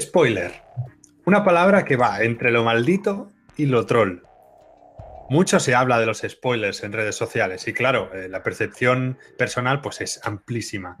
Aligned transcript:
Spoiler. 0.00 0.52
Una 1.24 1.44
palabra 1.44 1.84
que 1.84 1.96
va 1.96 2.22
entre 2.22 2.50
lo 2.50 2.62
maldito 2.62 3.30
y 3.56 3.66
lo 3.66 3.86
troll. 3.86 4.22
Mucho 5.30 5.60
se 5.60 5.74
habla 5.74 5.98
de 5.98 6.06
los 6.06 6.22
spoilers 6.26 6.82
en 6.84 6.92
redes 6.92 7.16
sociales 7.16 7.66
y 7.68 7.72
claro, 7.72 8.10
eh, 8.14 8.28
la 8.28 8.42
percepción 8.42 9.18
personal 9.36 9.80
pues 9.80 10.00
es 10.00 10.20
amplísima. 10.24 10.96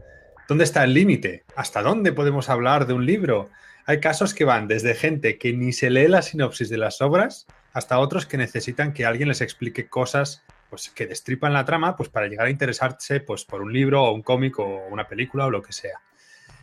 ¿Dónde 0.48 0.64
está 0.64 0.84
el 0.84 0.94
límite? 0.94 1.44
¿Hasta 1.56 1.82
dónde 1.82 2.12
podemos 2.12 2.48
hablar 2.48 2.86
de 2.86 2.94
un 2.94 3.06
libro? 3.06 3.50
Hay 3.86 4.00
casos 4.00 4.34
que 4.34 4.44
van 4.44 4.68
desde 4.68 4.94
gente 4.94 5.38
que 5.38 5.52
ni 5.52 5.72
se 5.72 5.90
lee 5.90 6.08
la 6.08 6.22
sinopsis 6.22 6.68
de 6.68 6.78
las 6.78 7.00
obras 7.00 7.46
hasta 7.72 7.98
otros 7.98 8.26
que 8.26 8.36
necesitan 8.36 8.92
que 8.92 9.06
alguien 9.06 9.28
les 9.28 9.40
explique 9.40 9.88
cosas 9.88 10.44
pues, 10.70 10.90
que 10.90 11.06
destripan 11.06 11.52
la 11.52 11.64
trama 11.64 11.96
pues, 11.96 12.08
para 12.08 12.26
llegar 12.26 12.46
a 12.46 12.50
interesarse 12.50 13.20
pues, 13.20 13.44
por 13.44 13.62
un 13.62 13.72
libro 13.72 14.04
o 14.04 14.12
un 14.12 14.22
cómic 14.22 14.58
o 14.58 14.86
una 14.90 15.06
película 15.06 15.46
o 15.46 15.50
lo 15.50 15.62
que 15.62 15.72
sea. 15.72 16.00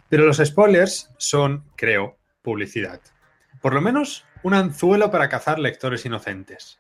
Pero 0.10 0.26
los 0.26 0.38
spoilers 0.38 1.12
son, 1.18 1.64
creo, 1.76 2.18
publicidad. 2.46 3.02
Por 3.62 3.74
lo 3.74 3.82
menos 3.82 4.26
un 4.44 4.54
anzuelo 4.54 5.12
para 5.12 5.28
cazar 5.28 5.60
lectores 5.60 6.06
inocentes. 6.06 6.80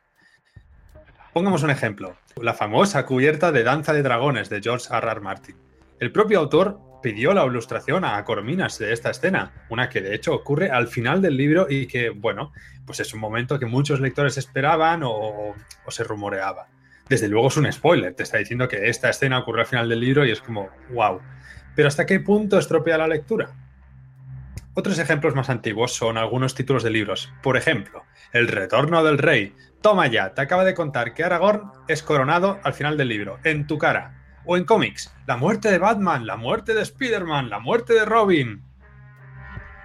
Pongamos 1.33 1.63
un 1.63 1.71
ejemplo, 1.71 2.15
la 2.41 2.53
famosa 2.53 3.05
cubierta 3.05 3.51
de 3.51 3.63
Danza 3.63 3.91
de 3.91 4.03
Dragones 4.03 4.49
de 4.49 4.61
George 4.61 4.87
R. 4.89 5.19
Martin. 5.19 5.57
El 5.99 6.13
propio 6.13 6.39
autor 6.39 6.79
pidió 7.01 7.33
la 7.33 7.45
ilustración 7.45 8.05
a 8.05 8.23
Corominas 8.23 8.79
de 8.79 8.93
esta 8.93 9.09
escena, 9.09 9.65
una 9.69 9.89
que 9.89 10.01
de 10.01 10.15
hecho 10.15 10.33
ocurre 10.33 10.69
al 10.69 10.87
final 10.87 11.21
del 11.21 11.35
libro 11.35 11.67
y 11.69 11.87
que, 11.87 12.09
bueno, 12.09 12.53
pues 12.85 12.99
es 12.99 13.13
un 13.13 13.19
momento 13.19 13.59
que 13.59 13.65
muchos 13.65 13.99
lectores 13.99 14.37
esperaban 14.37 15.03
o, 15.03 15.55
o 15.85 15.91
se 15.91 16.03
rumoreaba. 16.03 16.67
Desde 17.09 17.27
luego 17.27 17.47
es 17.47 17.57
un 17.57 17.71
spoiler, 17.71 18.13
te 18.13 18.23
está 18.23 18.37
diciendo 18.37 18.67
que 18.67 18.89
esta 18.89 19.09
escena 19.09 19.39
ocurre 19.39 19.61
al 19.61 19.67
final 19.67 19.89
del 19.89 19.99
libro 19.99 20.25
y 20.25 20.31
es 20.31 20.41
como, 20.41 20.69
wow. 20.91 21.19
Pero 21.75 21.87
¿hasta 21.87 22.05
qué 22.05 22.19
punto 22.19 22.57
estropea 22.57 22.97
la 22.97 23.07
lectura? 23.07 23.49
Otros 24.77 24.99
ejemplos 24.99 25.35
más 25.35 25.49
antiguos 25.49 25.93
son 25.93 26.17
algunos 26.17 26.53
títulos 26.53 26.83
de 26.83 26.89
libros. 26.89 27.31
Por 27.41 27.55
ejemplo, 27.55 28.03
El 28.33 28.49
retorno 28.49 29.05
del 29.05 29.17
rey. 29.17 29.55
Toma 29.81 30.07
ya, 30.07 30.33
te 30.33 30.41
acaba 30.41 30.65
de 30.65 30.73
contar 30.73 31.13
que 31.13 31.23
Aragorn 31.23 31.71
es 31.87 32.03
coronado 32.03 32.59
al 32.61 32.73
final 32.73 32.97
del 32.97 33.07
libro, 33.07 33.39
en 33.45 33.67
tu 33.67 33.77
cara. 33.77 34.21
O 34.43 34.57
en 34.57 34.65
cómics, 34.65 35.15
la 35.27 35.37
muerte 35.37 35.71
de 35.71 35.77
Batman, 35.77 36.27
la 36.27 36.35
muerte 36.35 36.73
de 36.73 36.81
Spider-Man, 36.81 37.49
la 37.49 37.59
muerte 37.59 37.93
de 37.93 38.03
Robin. 38.03 38.63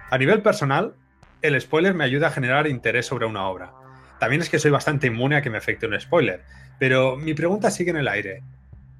A 0.09 0.17
nivel 0.17 0.41
personal, 0.41 0.93
el 1.41 1.59
spoiler 1.61 1.93
me 1.93 2.03
ayuda 2.03 2.27
a 2.27 2.31
generar 2.31 2.67
interés 2.67 3.05
sobre 3.05 3.25
una 3.25 3.47
obra. 3.47 3.71
También 4.19 4.41
es 4.41 4.49
que 4.49 4.59
soy 4.59 4.71
bastante 4.71 5.07
inmune 5.07 5.37
a 5.37 5.41
que 5.41 5.49
me 5.49 5.57
afecte 5.57 5.87
un 5.87 5.97
spoiler, 5.97 6.43
pero 6.79 7.15
mi 7.15 7.33
pregunta 7.33 7.71
sigue 7.71 7.91
en 7.91 7.97
el 7.97 8.09
aire. 8.09 8.43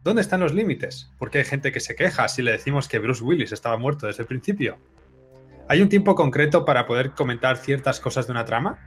¿Dónde 0.05 0.21
están 0.21 0.39
los 0.39 0.53
límites? 0.53 1.11
Porque 1.19 1.39
hay 1.39 1.45
gente 1.45 1.73
que 1.73 1.81
se 1.81 1.95
queja 1.95 2.29
si 2.29 2.41
le 2.41 2.53
decimos 2.53 2.87
que 2.87 2.99
Bruce 2.99 3.21
Willis 3.21 3.51
estaba 3.51 3.77
muerto 3.77 4.07
desde 4.07 4.23
el 4.23 4.27
principio. 4.27 4.79
¿Hay 5.67 5.81
un 5.81 5.89
tiempo 5.89 6.15
concreto 6.15 6.65
para 6.65 6.85
poder 6.85 7.11
comentar 7.11 7.57
ciertas 7.57 7.99
cosas 7.99 8.27
de 8.27 8.31
una 8.31 8.45
trama? 8.45 8.79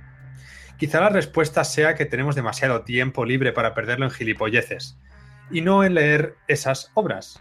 Quizá 0.76 1.00
la 1.00 1.08
respuesta 1.08 1.64
sea 1.64 1.94
que 1.94 2.04
tenemos 2.04 2.34
demasiado 2.34 2.82
tiempo 2.82 3.24
libre 3.24 3.52
para 3.52 3.74
perderlo 3.74 4.06
en 4.06 4.10
gilipolleces 4.10 4.98
y 5.50 5.60
no 5.60 5.84
en 5.84 5.94
leer 5.94 6.36
esas 6.48 6.90
obras. 6.94 7.40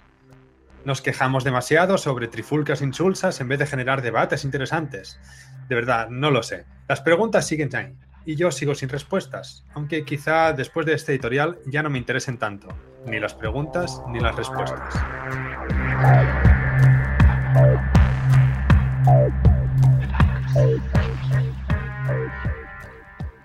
Nos 0.86 1.02
quejamos 1.02 1.44
demasiado 1.44 1.98
sobre 1.98 2.28
trifulcas 2.28 2.82
insulsas 2.82 3.40
en 3.42 3.48
vez 3.48 3.60
de 3.60 3.68
generar 3.68 4.02
debates 4.02 4.44
interesantes. 4.44 5.20
De 5.68 5.76
verdad, 5.76 6.10
no 6.10 6.30
lo 6.30 6.44
sé. 6.44 6.66
Las 6.88 7.02
preguntas 7.02 7.48
siguen 7.48 7.74
ahí 7.76 7.96
y 8.26 8.36
yo 8.36 8.52
sigo 8.52 8.76
sin 8.76 8.90
respuestas, 8.90 9.66
aunque 9.74 10.06
quizá 10.06 10.54
después 10.54 10.86
de 10.86 10.94
este 10.94 11.14
editorial 11.14 11.58
ya 11.66 11.84
no 11.84 11.90
me 11.90 11.98
interesen 11.98 12.38
tanto, 12.38 12.68
ni 13.06 13.20
las 13.20 13.34
preguntas 13.34 14.02
ni 14.10 14.20
las 14.20 14.36
respuestas. 14.36 14.94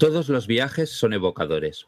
Todos 0.00 0.30
los 0.30 0.46
viajes 0.46 0.88
son 0.88 1.12
evocadores. 1.12 1.86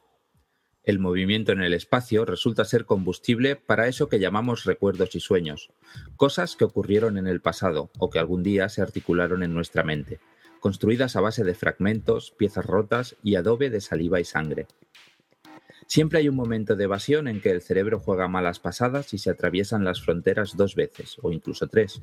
El 0.85 0.99
movimiento 0.99 1.53
en 1.53 1.63
el 1.63 1.73
espacio 1.73 2.27
resulta 2.27 2.67
ser 2.67 2.85
combustible 2.85 3.57
para 3.57 3.89
eso 3.89 4.11
que 4.11 4.19
llamamos 4.19 4.65
recuerdos 4.65 5.15
y 5.15 5.21
sueños, 5.21 5.71
cosas 6.17 6.55
que 6.55 6.65
ocurrieron 6.65 7.17
en 7.17 7.27
el 7.27 7.41
pasado 7.41 7.91
o 7.99 8.11
que 8.11 8.19
algún 8.19 8.43
día 8.43 8.69
se 8.69 8.83
articularon 8.83 9.43
en 9.43 9.55
nuestra 9.55 9.83
mente, 9.83 10.21
construidas 10.61 11.17
a 11.17 11.23
base 11.23 11.43
de 11.43 11.55
fragmentos, 11.55 12.33
piezas 12.33 12.67
rotas 12.67 13.17
y 13.23 13.37
adobe 13.37 13.71
de 13.71 13.81
saliva 13.81 14.21
y 14.21 14.25
sangre. 14.25 14.67
Siempre 15.87 16.19
hay 16.19 16.29
un 16.29 16.37
momento 16.37 16.77
de 16.77 16.85
evasión 16.85 17.29
en 17.29 17.41
que 17.41 17.51
el 17.51 17.63
cerebro 17.63 17.99
juega 17.99 18.29
malas 18.29 18.61
pasadas 18.61 19.15
y 19.15 19.19
se 19.19 19.31
atraviesan 19.31 19.85
las 19.85 20.03
fronteras 20.03 20.55
dos 20.55 20.75
veces, 20.75 21.17
o 21.23 21.33
incluso 21.33 21.67
tres. 21.67 22.03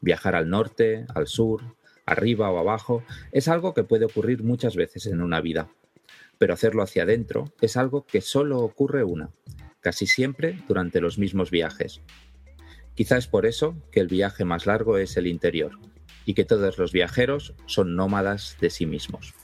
Viajar 0.00 0.36
al 0.36 0.48
norte, 0.48 1.04
al 1.16 1.26
sur, 1.26 1.62
arriba 2.06 2.50
o 2.50 2.58
abajo, 2.58 3.02
es 3.32 3.48
algo 3.48 3.74
que 3.74 3.84
puede 3.84 4.06
ocurrir 4.06 4.42
muchas 4.42 4.76
veces 4.76 5.06
en 5.06 5.20
una 5.20 5.40
vida. 5.40 5.68
Pero 6.38 6.54
hacerlo 6.54 6.82
hacia 6.82 7.02
adentro 7.02 7.52
es 7.60 7.76
algo 7.76 8.06
que 8.06 8.20
solo 8.20 8.60
ocurre 8.60 9.04
una, 9.04 9.30
casi 9.80 10.06
siempre 10.06 10.62
durante 10.68 11.00
los 11.00 11.18
mismos 11.18 11.50
viajes. 11.50 12.00
Quizá 12.94 13.18
es 13.18 13.26
por 13.26 13.44
eso 13.44 13.76
que 13.90 14.00
el 14.00 14.08
viaje 14.08 14.44
más 14.44 14.66
largo 14.66 14.96
es 14.96 15.16
el 15.16 15.26
interior, 15.26 15.72
y 16.24 16.34
que 16.34 16.44
todos 16.44 16.78
los 16.78 16.92
viajeros 16.92 17.54
son 17.66 17.94
nómadas 17.94 18.56
de 18.60 18.70
sí 18.70 18.86
mismos. 18.86 19.34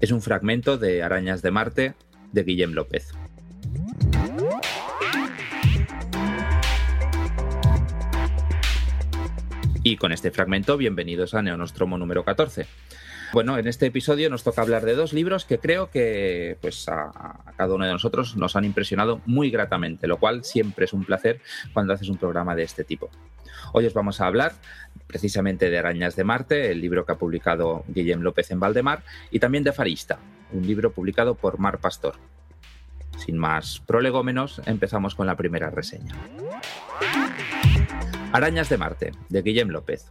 Es 0.00 0.12
un 0.12 0.22
fragmento 0.22 0.78
de 0.78 1.02
Arañas 1.02 1.42
de 1.42 1.50
Marte 1.50 1.94
de 2.32 2.42
Guillem 2.42 2.72
López. 2.72 3.12
Y 9.90 9.96
con 9.96 10.12
este 10.12 10.30
fragmento, 10.30 10.76
bienvenidos 10.76 11.34
a 11.34 11.42
Neonostromo 11.42 11.98
número 11.98 12.24
14. 12.24 12.64
Bueno, 13.32 13.58
en 13.58 13.66
este 13.66 13.86
episodio 13.86 14.30
nos 14.30 14.44
toca 14.44 14.62
hablar 14.62 14.84
de 14.84 14.94
dos 14.94 15.12
libros 15.12 15.44
que 15.44 15.58
creo 15.58 15.90
que 15.90 16.56
pues, 16.60 16.88
a, 16.88 17.40
cada 17.56 17.74
uno 17.74 17.86
de 17.86 17.90
nosotros 17.90 18.36
nos 18.36 18.54
han 18.54 18.64
impresionado 18.64 19.20
muy 19.26 19.50
gratamente, 19.50 20.06
lo 20.06 20.18
cual 20.18 20.44
siempre 20.44 20.84
es 20.84 20.92
un 20.92 21.04
placer 21.04 21.40
cuando 21.72 21.92
haces 21.92 22.08
un 22.08 22.18
programa 22.18 22.54
de 22.54 22.62
este 22.62 22.84
tipo. 22.84 23.10
Hoy 23.72 23.84
os 23.84 23.92
vamos 23.92 24.20
a 24.20 24.28
hablar 24.28 24.52
precisamente 25.08 25.70
de 25.70 25.78
Arañas 25.78 26.14
de 26.14 26.22
Marte, 26.22 26.70
el 26.70 26.80
libro 26.80 27.04
que 27.04 27.10
ha 27.10 27.18
publicado 27.18 27.82
Guillem 27.88 28.20
López 28.20 28.52
en 28.52 28.60
Valdemar, 28.60 29.02
y 29.32 29.40
también 29.40 29.64
de 29.64 29.72
Farista, 29.72 30.20
un 30.52 30.64
libro 30.64 30.92
publicado 30.92 31.34
por 31.34 31.58
Mar 31.58 31.78
Pastor. 31.78 32.14
Sin 33.18 33.36
más 33.36 33.80
prolegómenos, 33.80 34.62
empezamos 34.66 35.16
con 35.16 35.26
la 35.26 35.36
primera 35.36 35.68
reseña. 35.68 36.14
Arañas 38.32 38.68
de 38.68 38.78
Marte, 38.78 39.10
de 39.28 39.42
Guillem 39.42 39.70
López. 39.70 40.08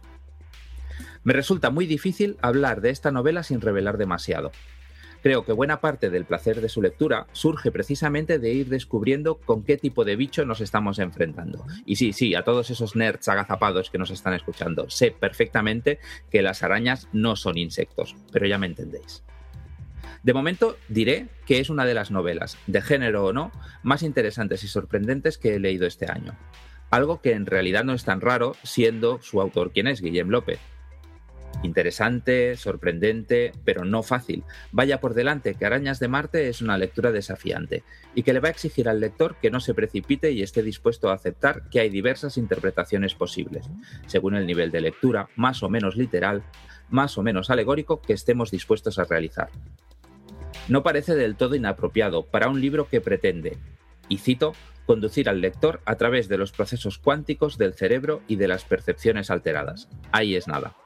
Me 1.24 1.32
resulta 1.32 1.70
muy 1.70 1.86
difícil 1.86 2.36
hablar 2.42 2.82
de 2.82 2.90
esta 2.90 3.10
novela 3.10 3.42
sin 3.42 3.62
revelar 3.62 3.96
demasiado. 3.96 4.52
Creo 5.22 5.46
que 5.46 5.52
buena 5.52 5.80
parte 5.80 6.10
del 6.10 6.26
placer 6.26 6.60
de 6.60 6.68
su 6.68 6.82
lectura 6.82 7.26
surge 7.32 7.72
precisamente 7.72 8.38
de 8.38 8.52
ir 8.52 8.68
descubriendo 8.68 9.36
con 9.36 9.64
qué 9.64 9.78
tipo 9.78 10.04
de 10.04 10.16
bicho 10.16 10.44
nos 10.44 10.60
estamos 10.60 10.98
enfrentando. 10.98 11.64
Y 11.86 11.96
sí, 11.96 12.12
sí, 12.12 12.34
a 12.34 12.44
todos 12.44 12.68
esos 12.68 12.94
nerds 12.94 13.26
agazapados 13.28 13.90
que 13.90 13.98
nos 13.98 14.10
están 14.10 14.34
escuchando, 14.34 14.90
sé 14.90 15.12
perfectamente 15.18 15.98
que 16.30 16.42
las 16.42 16.62
arañas 16.62 17.08
no 17.12 17.36
son 17.36 17.56
insectos, 17.56 18.16
pero 18.32 18.46
ya 18.46 18.58
me 18.58 18.66
entendéis. 18.66 19.24
De 20.22 20.34
momento 20.34 20.76
diré 20.88 21.28
que 21.46 21.60
es 21.60 21.70
una 21.70 21.86
de 21.86 21.94
las 21.94 22.10
novelas, 22.10 22.58
de 22.66 22.82
género 22.82 23.24
o 23.24 23.32
no, 23.32 23.50
más 23.82 24.02
interesantes 24.02 24.62
y 24.62 24.68
sorprendentes 24.68 25.38
que 25.38 25.54
he 25.54 25.58
leído 25.58 25.86
este 25.86 26.10
año 26.10 26.36
algo 26.90 27.20
que 27.20 27.32
en 27.32 27.46
realidad 27.46 27.84
no 27.84 27.94
es 27.94 28.04
tan 28.04 28.20
raro 28.20 28.54
siendo 28.62 29.20
su 29.22 29.40
autor 29.40 29.72
quien 29.72 29.86
es, 29.86 30.00
Guillem 30.00 30.28
López. 30.28 30.58
Interesante, 31.62 32.56
sorprendente, 32.56 33.52
pero 33.64 33.84
no 33.84 34.02
fácil. 34.02 34.44
Vaya 34.72 35.00
por 35.00 35.12
delante 35.12 35.54
que 35.54 35.66
Arañas 35.66 36.00
de 36.00 36.08
Marte 36.08 36.48
es 36.48 36.62
una 36.62 36.78
lectura 36.78 37.12
desafiante 37.12 37.82
y 38.14 38.22
que 38.22 38.32
le 38.32 38.40
va 38.40 38.48
a 38.48 38.52
exigir 38.52 38.88
al 38.88 39.00
lector 39.00 39.36
que 39.36 39.50
no 39.50 39.60
se 39.60 39.74
precipite 39.74 40.30
y 40.30 40.42
esté 40.42 40.62
dispuesto 40.62 41.10
a 41.10 41.14
aceptar 41.14 41.68
que 41.68 41.80
hay 41.80 41.90
diversas 41.90 42.38
interpretaciones 42.38 43.14
posibles, 43.14 43.68
según 44.06 44.36
el 44.36 44.46
nivel 44.46 44.70
de 44.70 44.80
lectura, 44.80 45.28
más 45.36 45.62
o 45.62 45.68
menos 45.68 45.96
literal, 45.96 46.42
más 46.88 47.18
o 47.18 47.22
menos 47.22 47.50
alegórico 47.50 48.00
que 48.00 48.14
estemos 48.14 48.50
dispuestos 48.50 48.98
a 48.98 49.04
realizar. 49.04 49.50
No 50.68 50.82
parece 50.82 51.14
del 51.14 51.36
todo 51.36 51.56
inapropiado 51.56 52.24
para 52.24 52.48
un 52.48 52.60
libro 52.60 52.88
que 52.88 53.00
pretende, 53.00 53.58
y 54.10 54.18
cito, 54.18 54.52
conducir 54.84 55.30
al 55.30 55.40
lector 55.40 55.80
a 55.86 55.94
través 55.94 56.28
de 56.28 56.36
los 56.36 56.52
procesos 56.52 56.98
cuánticos 56.98 57.56
del 57.56 57.72
cerebro 57.72 58.20
y 58.28 58.36
de 58.36 58.48
las 58.48 58.64
percepciones 58.64 59.30
alteradas. 59.30 59.88
Ahí 60.12 60.36
es 60.36 60.46
nada. 60.46 60.76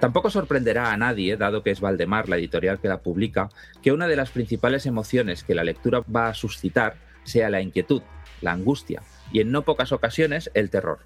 Tampoco 0.00 0.30
sorprenderá 0.30 0.92
a 0.92 0.96
nadie, 0.96 1.36
dado 1.36 1.62
que 1.62 1.70
es 1.70 1.80
Valdemar 1.80 2.28
la 2.28 2.36
editorial 2.36 2.80
que 2.80 2.88
la 2.88 3.02
publica, 3.02 3.50
que 3.82 3.92
una 3.92 4.08
de 4.08 4.16
las 4.16 4.30
principales 4.30 4.86
emociones 4.86 5.44
que 5.44 5.54
la 5.54 5.64
lectura 5.64 6.00
va 6.00 6.28
a 6.28 6.34
suscitar 6.34 6.96
sea 7.24 7.50
la 7.50 7.60
inquietud, 7.60 8.02
la 8.40 8.52
angustia 8.52 9.02
y 9.32 9.40
en 9.40 9.50
no 9.50 9.62
pocas 9.62 9.92
ocasiones 9.92 10.50
el 10.54 10.70
terror. 10.70 11.00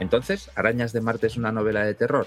Entonces, 0.00 0.50
¿Arañas 0.54 0.92
de 0.92 1.00
Marte 1.00 1.26
es 1.26 1.36
una 1.36 1.52
novela 1.52 1.84
de 1.84 1.94
terror? 1.94 2.26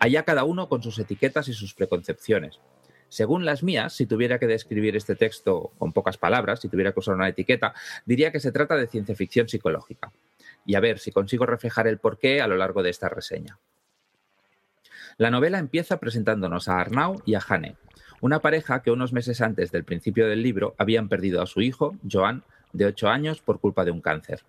Allá 0.00 0.22
cada 0.22 0.44
uno 0.44 0.68
con 0.68 0.82
sus 0.82 0.98
etiquetas 0.98 1.48
y 1.48 1.52
sus 1.52 1.74
preconcepciones. 1.74 2.60
Según 3.08 3.44
las 3.44 3.62
mías, 3.62 3.94
si 3.94 4.06
tuviera 4.06 4.38
que 4.38 4.46
describir 4.46 4.96
este 4.96 5.16
texto 5.16 5.72
con 5.78 5.92
pocas 5.92 6.18
palabras, 6.18 6.60
si 6.60 6.68
tuviera 6.68 6.92
que 6.92 7.00
usar 7.00 7.14
una 7.14 7.28
etiqueta, 7.28 7.74
diría 8.04 8.32
que 8.32 8.40
se 8.40 8.52
trata 8.52 8.76
de 8.76 8.86
ciencia 8.86 9.14
ficción 9.14 9.48
psicológica. 9.48 10.12
Y 10.66 10.74
a 10.74 10.80
ver 10.80 10.98
si 10.98 11.12
consigo 11.12 11.46
reflejar 11.46 11.86
el 11.86 11.98
porqué 11.98 12.42
a 12.42 12.46
lo 12.46 12.56
largo 12.56 12.82
de 12.82 12.90
esta 12.90 13.08
reseña. 13.08 13.58
La 15.16 15.30
novela 15.30 15.58
empieza 15.58 15.98
presentándonos 15.98 16.68
a 16.68 16.80
Arnau 16.80 17.22
y 17.24 17.34
a 17.34 17.40
Hane, 17.46 17.76
una 18.20 18.40
pareja 18.40 18.82
que 18.82 18.90
unos 18.90 19.12
meses 19.12 19.40
antes 19.40 19.70
del 19.70 19.84
principio 19.84 20.28
del 20.28 20.42
libro 20.42 20.74
habían 20.78 21.08
perdido 21.08 21.40
a 21.40 21.46
su 21.46 21.60
hijo, 21.60 21.96
Joan, 22.10 22.44
de 22.72 22.86
8 22.86 23.08
años, 23.08 23.40
por 23.40 23.60
culpa 23.60 23.84
de 23.84 23.90
un 23.90 24.00
cáncer. 24.00 24.42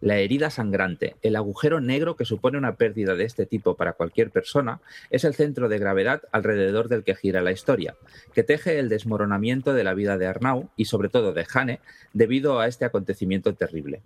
La 0.00 0.18
herida 0.18 0.50
sangrante, 0.50 1.16
el 1.22 1.36
agujero 1.36 1.80
negro 1.80 2.16
que 2.16 2.26
supone 2.26 2.58
una 2.58 2.76
pérdida 2.76 3.14
de 3.14 3.24
este 3.24 3.46
tipo 3.46 3.76
para 3.76 3.94
cualquier 3.94 4.30
persona, 4.30 4.80
es 5.08 5.24
el 5.24 5.34
centro 5.34 5.70
de 5.70 5.78
gravedad 5.78 6.22
alrededor 6.32 6.88
del 6.88 7.02
que 7.02 7.14
gira 7.14 7.40
la 7.40 7.52
historia, 7.52 7.96
que 8.34 8.42
teje 8.42 8.78
el 8.78 8.90
desmoronamiento 8.90 9.72
de 9.72 9.84
la 9.84 9.94
vida 9.94 10.18
de 10.18 10.26
Arnau 10.26 10.68
y 10.76 10.84
sobre 10.84 11.08
todo 11.08 11.32
de 11.32 11.46
Hane 11.50 11.80
debido 12.12 12.60
a 12.60 12.68
este 12.68 12.84
acontecimiento 12.84 13.54
terrible. 13.54 14.02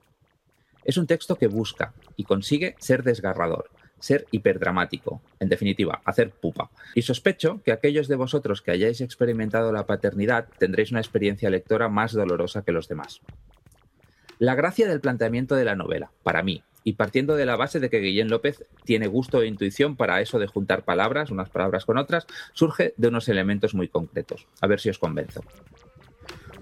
Es 0.85 0.97
un 0.97 1.09
texto 1.09 1.37
que 1.37 1.49
busca 1.49 1.93
y 2.17 2.23
consigue 2.23 2.77
ser 2.79 3.03
desgarrador, 3.03 3.69
ser 3.99 4.27
hiperdramático, 4.31 5.21
en 5.41 5.49
definitiva, 5.49 6.03
hacer 6.05 6.31
pupa. 6.31 6.71
Y 6.95 7.03
sospecho 7.03 7.61
que 7.65 7.73
aquellos 7.73 8.07
de 8.07 8.17
vosotros 8.17 8.63
que 8.63 8.71
hayáis 8.71 9.01
experimentado 9.01 9.73
la 9.73 9.87
paternidad 9.87 10.47
tendréis 10.59 10.93
una 10.93 11.01
experiencia 11.01 11.51
lectora 11.51 11.89
más 11.89 12.13
dolorosa 12.13 12.63
que 12.63 12.73
los 12.73 12.89
demás. 12.89 13.21
La 14.41 14.55
gracia 14.55 14.89
del 14.89 15.03
planteamiento 15.03 15.55
de 15.55 15.67
la 15.67 15.77
novela, 15.77 16.13
para 16.23 16.43
mí, 16.43 16.63
y 16.83 16.95
partiendo 16.95 17.37
de 17.37 17.45
la 17.45 17.57
base 17.57 17.79
de 17.79 17.91
que 17.91 18.01
Guillén 18.01 18.31
López 18.31 18.65
tiene 18.85 19.07
gusto 19.07 19.43
e 19.43 19.47
intuición 19.47 19.97
para 19.97 20.23
eso 20.23 20.39
de 20.39 20.47
juntar 20.47 20.83
palabras, 20.83 21.31
unas 21.31 21.51
palabras 21.51 21.85
con 21.85 21.99
otras, 21.99 22.27
surge 22.55 22.95
de 22.97 23.09
unos 23.09 23.29
elementos 23.29 23.75
muy 23.75 23.89
concretos. 23.89 24.47
A 24.63 24.67
ver 24.67 24.81
si 24.81 24.89
os 24.89 24.99
convenzo. 24.99 25.45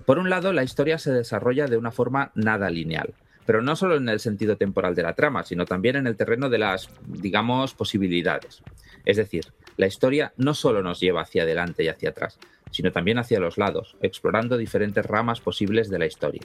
Por 0.04 0.18
un 0.18 0.28
lado, 0.28 0.52
la 0.52 0.64
historia 0.64 0.98
se 0.98 1.12
desarrolla 1.12 1.68
de 1.68 1.76
una 1.76 1.92
forma 1.92 2.32
nada 2.34 2.68
lineal 2.68 3.14
pero 3.46 3.62
no 3.62 3.76
solo 3.76 3.96
en 3.96 4.06
el 4.10 4.20
sentido 4.20 4.58
temporal 4.58 4.94
de 4.94 5.02
la 5.02 5.14
trama, 5.14 5.42
sino 5.42 5.64
también 5.64 5.96
en 5.96 6.06
el 6.06 6.18
terreno 6.18 6.50
de 6.50 6.58
las, 6.58 6.90
digamos, 7.06 7.72
posibilidades. 7.72 8.62
Es 9.06 9.16
decir, 9.16 9.46
la 9.78 9.86
historia 9.86 10.34
no 10.36 10.52
solo 10.52 10.82
nos 10.82 11.00
lleva 11.00 11.22
hacia 11.22 11.44
adelante 11.44 11.82
y 11.82 11.88
hacia 11.88 12.10
atrás, 12.10 12.38
sino 12.70 12.92
también 12.92 13.16
hacia 13.16 13.40
los 13.40 13.56
lados, 13.56 13.96
explorando 14.02 14.58
diferentes 14.58 15.06
ramas 15.06 15.40
posibles 15.40 15.88
de 15.88 15.98
la 15.98 16.04
historia. 16.04 16.42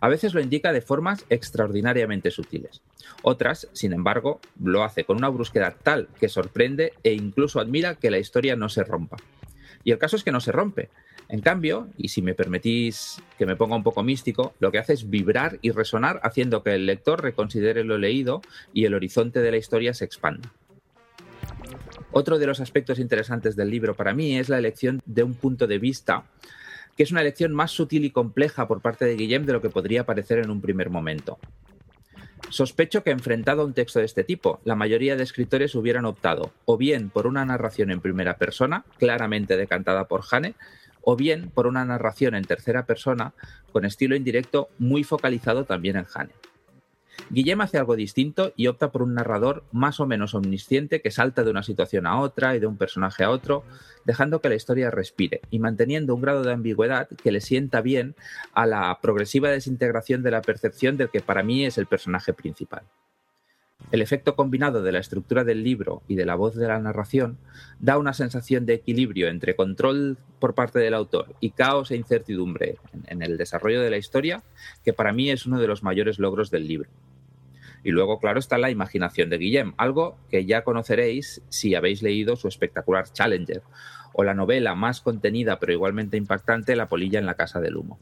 A 0.00 0.08
veces 0.08 0.34
lo 0.34 0.40
indica 0.40 0.72
de 0.72 0.80
formas 0.80 1.24
extraordinariamente 1.30 2.30
sutiles. 2.30 2.82
Otras, 3.22 3.68
sin 3.72 3.92
embargo, 3.92 4.40
lo 4.62 4.84
hace 4.84 5.04
con 5.04 5.16
una 5.16 5.28
brusquedad 5.28 5.76
tal 5.82 6.08
que 6.18 6.28
sorprende 6.28 6.92
e 7.02 7.12
incluso 7.12 7.60
admira 7.60 7.94
que 7.94 8.10
la 8.10 8.18
historia 8.18 8.56
no 8.56 8.68
se 8.68 8.84
rompa. 8.84 9.16
Y 9.82 9.92
el 9.92 9.98
caso 9.98 10.16
es 10.16 10.24
que 10.24 10.32
no 10.32 10.40
se 10.40 10.52
rompe, 10.52 10.90
en 11.28 11.40
cambio, 11.40 11.88
y 11.96 12.08
si 12.08 12.22
me 12.22 12.34
permitís 12.34 13.22
que 13.38 13.46
me 13.46 13.56
ponga 13.56 13.76
un 13.76 13.82
poco 13.82 14.02
místico, 14.02 14.54
lo 14.60 14.70
que 14.70 14.78
hace 14.78 14.92
es 14.92 15.08
vibrar 15.08 15.58
y 15.62 15.70
resonar 15.70 16.20
haciendo 16.22 16.62
que 16.62 16.74
el 16.74 16.86
lector 16.86 17.22
reconsidere 17.22 17.84
lo 17.84 17.98
leído 17.98 18.42
y 18.72 18.84
el 18.84 18.94
horizonte 18.94 19.40
de 19.40 19.50
la 19.50 19.56
historia 19.56 19.94
se 19.94 20.04
expanda. 20.04 20.52
Otro 22.12 22.38
de 22.38 22.46
los 22.46 22.60
aspectos 22.60 22.98
interesantes 22.98 23.56
del 23.56 23.70
libro 23.70 23.94
para 23.94 24.14
mí 24.14 24.38
es 24.38 24.48
la 24.48 24.58
elección 24.58 25.02
de 25.06 25.22
un 25.22 25.34
punto 25.34 25.66
de 25.66 25.78
vista, 25.78 26.24
que 26.96 27.02
es 27.02 27.12
una 27.12 27.20
elección 27.20 27.52
más 27.54 27.70
sutil 27.70 28.04
y 28.04 28.10
compleja 28.10 28.68
por 28.68 28.80
parte 28.80 29.04
de 29.04 29.16
Guillem 29.16 29.46
de 29.46 29.52
lo 29.52 29.60
que 29.60 29.70
podría 29.70 30.04
parecer 30.04 30.38
en 30.38 30.50
un 30.50 30.60
primer 30.60 30.90
momento. 30.90 31.38
Sospecho 32.50 33.02
que 33.02 33.10
enfrentado 33.10 33.62
a 33.62 33.64
un 33.64 33.72
texto 33.72 33.98
de 33.98 34.04
este 34.04 34.22
tipo, 34.22 34.60
la 34.64 34.74
mayoría 34.74 35.16
de 35.16 35.22
escritores 35.22 35.74
hubieran 35.74 36.04
optado 36.04 36.52
o 36.66 36.76
bien 36.76 37.10
por 37.10 37.26
una 37.26 37.44
narración 37.44 37.90
en 37.90 38.00
primera 38.00 38.36
persona, 38.36 38.84
claramente 38.98 39.56
decantada 39.56 40.06
por 40.06 40.22
Hane, 40.30 40.54
o 41.00 41.16
bien 41.16 41.50
por 41.50 41.66
una 41.66 41.84
narración 41.84 42.34
en 42.34 42.44
tercera 42.44 42.86
persona 42.86 43.32
con 43.72 43.84
estilo 43.84 44.16
indirecto 44.16 44.68
muy 44.78 45.04
focalizado 45.04 45.64
también 45.64 45.96
en 45.96 46.06
Hane. 46.14 46.32
Guillem 47.30 47.60
hace 47.60 47.78
algo 47.78 47.96
distinto 47.96 48.52
y 48.56 48.66
opta 48.66 48.92
por 48.92 49.02
un 49.02 49.14
narrador 49.14 49.64
más 49.72 50.00
o 50.00 50.06
menos 50.06 50.34
omnisciente 50.34 51.00
que 51.00 51.10
salta 51.10 51.42
de 51.42 51.50
una 51.50 51.62
situación 51.62 52.06
a 52.06 52.20
otra 52.20 52.54
y 52.54 52.60
de 52.60 52.66
un 52.66 52.76
personaje 52.76 53.24
a 53.24 53.30
otro, 53.30 53.64
dejando 54.04 54.40
que 54.40 54.48
la 54.48 54.54
historia 54.54 54.90
respire 54.90 55.40
y 55.50 55.58
manteniendo 55.58 56.14
un 56.14 56.20
grado 56.20 56.42
de 56.42 56.52
ambigüedad 56.52 57.08
que 57.08 57.32
le 57.32 57.40
sienta 57.40 57.80
bien 57.80 58.14
a 58.52 58.66
la 58.66 58.98
progresiva 59.00 59.50
desintegración 59.50 60.22
de 60.22 60.30
la 60.30 60.42
percepción 60.42 60.96
del 60.96 61.10
que 61.10 61.20
para 61.20 61.42
mí 61.42 61.64
es 61.64 61.78
el 61.78 61.86
personaje 61.86 62.32
principal. 62.32 62.84
El 63.90 64.02
efecto 64.02 64.34
combinado 64.34 64.82
de 64.82 64.92
la 64.92 64.98
estructura 64.98 65.44
del 65.44 65.62
libro 65.62 66.02
y 66.08 66.14
de 66.14 66.24
la 66.24 66.34
voz 66.34 66.54
de 66.54 66.66
la 66.66 66.78
narración 66.78 67.38
da 67.78 67.98
una 67.98 68.14
sensación 68.14 68.66
de 68.66 68.74
equilibrio 68.74 69.28
entre 69.28 69.56
control 69.56 70.16
por 70.38 70.54
parte 70.54 70.78
del 70.78 70.94
autor 70.94 71.34
y 71.40 71.50
caos 71.50 71.90
e 71.90 71.96
incertidumbre 71.96 72.78
en, 73.06 73.22
el 73.22 73.36
desarrollo 73.36 73.80
de 73.80 73.90
la 73.90 73.96
historia 73.96 74.42
que 74.84 74.92
para 74.92 75.12
mí 75.12 75.30
es 75.30 75.46
uno 75.46 75.60
de 75.60 75.66
los 75.66 75.82
mayores 75.82 76.18
logros 76.18 76.50
del 76.50 76.66
libro. 76.66 76.88
Y 77.84 77.90
luego, 77.90 78.18
claro, 78.18 78.40
está 78.40 78.58
la 78.58 78.70
imaginación 78.70 79.30
de 79.30 79.38
Guillem, 79.38 79.74
algo 79.76 80.16
que 80.30 80.46
ya 80.46 80.64
conoceréis 80.64 81.42
si 81.50 81.74
habéis 81.74 82.02
leído 82.02 82.34
su 82.34 82.48
espectacular 82.48 83.12
Challenger, 83.12 83.62
o 84.14 84.24
la 84.24 84.34
novela 84.34 84.74
más 84.74 85.00
contenida 85.00 85.60
pero 85.60 85.72
igualmente 85.72 86.16
impactante 86.16 86.76
La 86.76 86.88
polilla 86.88 87.18
en 87.18 87.26
la 87.26 87.34
casa 87.34 87.60
del 87.60 87.76
humo. 87.76 88.00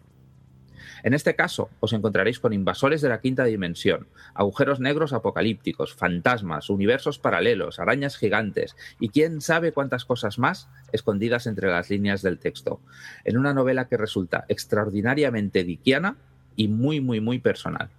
En 1.02 1.14
este 1.14 1.34
caso, 1.34 1.68
os 1.80 1.92
encontraréis 1.92 2.38
con 2.38 2.52
invasores 2.52 3.00
de 3.00 3.08
la 3.08 3.20
quinta 3.20 3.44
dimensión, 3.44 4.06
agujeros 4.34 4.78
negros 4.78 5.12
apocalípticos, 5.12 5.94
fantasmas, 5.94 6.70
universos 6.70 7.18
paralelos, 7.18 7.80
arañas 7.80 8.16
gigantes 8.16 8.76
y 9.00 9.08
quién 9.08 9.40
sabe 9.40 9.72
cuántas 9.72 10.04
cosas 10.04 10.38
más 10.38 10.68
escondidas 10.92 11.48
entre 11.48 11.68
las 11.70 11.90
líneas 11.90 12.22
del 12.22 12.38
texto, 12.38 12.80
en 13.24 13.36
una 13.36 13.52
novela 13.52 13.88
que 13.88 13.96
resulta 13.96 14.44
extraordinariamente 14.46 15.64
diquiana 15.64 16.16
y 16.54 16.68
muy, 16.68 17.00
muy, 17.00 17.20
muy 17.20 17.40
personal. 17.40 17.90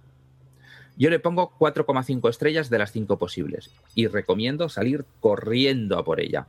Yo 0.96 1.10
le 1.10 1.18
pongo 1.18 1.56
4,5 1.58 2.30
estrellas 2.30 2.70
de 2.70 2.78
las 2.78 2.92
5 2.92 3.18
posibles 3.18 3.70
y 3.94 4.06
recomiendo 4.06 4.68
salir 4.68 5.04
corriendo 5.20 5.98
a 5.98 6.04
por 6.04 6.20
ella. 6.20 6.46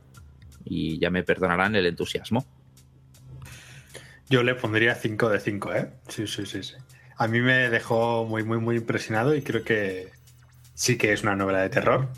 Y 0.64 0.98
ya 0.98 1.10
me 1.10 1.24
perdonarán 1.24 1.74
el 1.76 1.86
entusiasmo. 1.86 2.44
Yo 4.28 4.42
le 4.42 4.54
pondría 4.54 4.94
5 4.94 5.28
de 5.28 5.40
5, 5.40 5.74
¿eh? 5.74 5.92
Sí, 6.08 6.26
sí, 6.26 6.46
sí, 6.46 6.62
sí. 6.62 6.74
A 7.16 7.28
mí 7.28 7.40
me 7.40 7.70
dejó 7.70 8.24
muy, 8.24 8.44
muy, 8.44 8.58
muy 8.58 8.76
impresionado 8.76 9.34
y 9.34 9.42
creo 9.42 9.62
que 9.62 10.10
sí 10.74 10.98
que 10.98 11.12
es 11.12 11.22
una 11.22 11.36
novela 11.36 11.60
de 11.60 11.70
terror. 11.70 12.08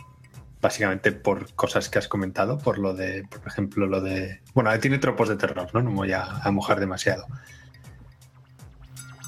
Básicamente 0.60 1.12
por 1.12 1.54
cosas 1.54 1.88
que 1.88 1.98
has 1.98 2.08
comentado, 2.08 2.58
por 2.58 2.78
lo 2.78 2.92
de, 2.92 3.24
por 3.30 3.46
ejemplo, 3.46 3.86
lo 3.86 4.00
de. 4.00 4.40
Bueno, 4.54 4.76
tiene 4.80 4.98
tropos 4.98 5.28
de 5.28 5.36
terror, 5.36 5.68
¿no? 5.72 5.82
No 5.82 5.92
voy 5.92 6.12
a, 6.12 6.42
mojar 6.50 6.80
demasiado. 6.80 7.26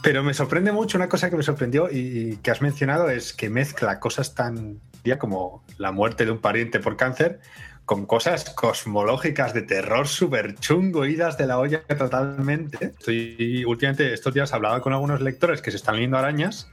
Pero 0.02 0.23
me 0.23 0.33
sorprende 0.33 0.73
mucho, 0.73 0.97
una 0.97 1.09
cosa 1.09 1.28
que 1.28 1.37
me 1.37 1.42
sorprendió 1.42 1.90
y, 1.90 2.38
que 2.42 2.50
has 2.50 2.62
mencionado 2.62 3.11
es 3.11 3.35
que 3.35 3.50
mezcla 3.50 4.00
cosas 4.00 4.35
tan 4.35 4.80
ya 5.04 5.19
como 5.19 5.64
la 5.78 5.92
muerte 5.92 6.25
de 6.25 6.30
un 6.30 6.38
pariente 6.38 6.80
por 6.80 6.97
cáncer 6.97 7.40
con 7.85 8.07
cosas 8.07 8.50
cosmológicas 8.50 9.52
de 9.52 9.62
terror 9.62 10.07
súper 10.07 10.54
chungo, 10.54 11.07
idas 11.07 11.37
de 11.37 11.47
la 11.47 11.59
olla 11.59 11.83
totalmente. 11.83 12.95
Estoy, 12.99 13.64
últimamente, 13.66 14.12
estos 14.12 14.33
días 14.33 14.52
hablaba 14.52 14.80
con 14.80 14.92
algunos 14.92 15.21
lectores 15.21 15.61
que 15.61 15.73
se 15.73 15.76
están 15.76 15.97
leyendo 15.97 16.16
arañas 16.16 16.71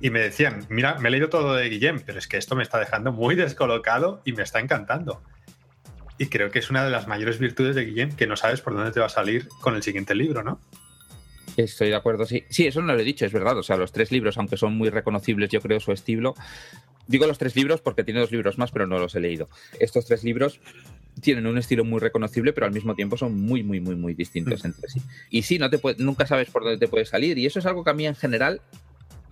y 0.00 0.10
me 0.10 0.20
decían, 0.20 0.66
mira, 0.68 0.98
me 0.98 1.08
he 1.08 1.12
leído 1.12 1.30
todo 1.30 1.54
de 1.54 1.68
Guillem, 1.70 2.02
pero 2.04 2.18
es 2.18 2.28
que 2.28 2.36
esto 2.36 2.56
me 2.56 2.62
está 2.62 2.78
dejando 2.78 3.10
muy 3.10 3.36
descolocado 3.36 4.20
y 4.26 4.32
me 4.32 4.42
está 4.42 4.60
encantando. 4.60 5.22
Y 6.18 6.26
creo 6.26 6.50
que 6.50 6.58
es 6.58 6.68
una 6.68 6.84
de 6.84 6.90
las 6.90 7.08
mayores 7.08 7.38
virtudes 7.38 7.74
de 7.74 7.86
Guillem, 7.86 8.14
que 8.14 8.26
no 8.26 8.36
sabes 8.36 8.60
por 8.60 8.74
dónde 8.74 8.92
te 8.92 9.00
va 9.00 9.06
a 9.06 9.10
salir 9.10 9.48
con 9.62 9.74
el 9.74 9.82
siguiente 9.82 10.14
libro, 10.14 10.44
¿no? 10.44 10.60
Estoy 11.56 11.88
de 11.88 11.94
acuerdo, 11.94 12.26
sí. 12.26 12.44
Sí, 12.48 12.66
eso 12.66 12.82
no 12.82 12.94
lo 12.94 13.00
he 13.00 13.04
dicho, 13.04 13.24
es 13.26 13.32
verdad. 13.32 13.56
O 13.58 13.62
sea, 13.62 13.76
los 13.76 13.92
tres 13.92 14.10
libros, 14.10 14.36
aunque 14.38 14.56
son 14.56 14.76
muy 14.76 14.90
reconocibles, 14.90 15.50
yo 15.50 15.60
creo, 15.60 15.78
su 15.80 15.92
estilo, 15.92 16.34
Digo 17.06 17.26
los 17.26 17.38
tres 17.38 17.54
libros 17.54 17.80
porque 17.80 18.04
tiene 18.04 18.20
dos 18.20 18.32
libros 18.32 18.58
más, 18.58 18.70
pero 18.70 18.86
no 18.86 18.98
los 18.98 19.14
he 19.14 19.20
leído. 19.20 19.48
Estos 19.78 20.06
tres 20.06 20.24
libros 20.24 20.60
tienen 21.20 21.46
un 21.46 21.58
estilo 21.58 21.84
muy 21.84 22.00
reconocible, 22.00 22.52
pero 22.52 22.66
al 22.66 22.72
mismo 22.72 22.94
tiempo 22.94 23.16
son 23.16 23.40
muy, 23.40 23.62
muy, 23.62 23.80
muy, 23.80 23.94
muy 23.94 24.14
distintos 24.14 24.64
mm. 24.64 24.66
entre 24.66 24.88
sí. 24.88 25.02
Y 25.30 25.42
sí, 25.42 25.58
no 25.58 25.68
te 25.68 25.80
nunca 25.98 26.26
sabes 26.26 26.50
por 26.50 26.64
dónde 26.64 26.78
te 26.78 26.88
puede 26.88 27.04
salir. 27.04 27.38
Y 27.38 27.46
eso 27.46 27.58
es 27.58 27.66
algo 27.66 27.84
que 27.84 27.90
a 27.90 27.94
mí 27.94 28.06
en 28.06 28.14
general 28.14 28.60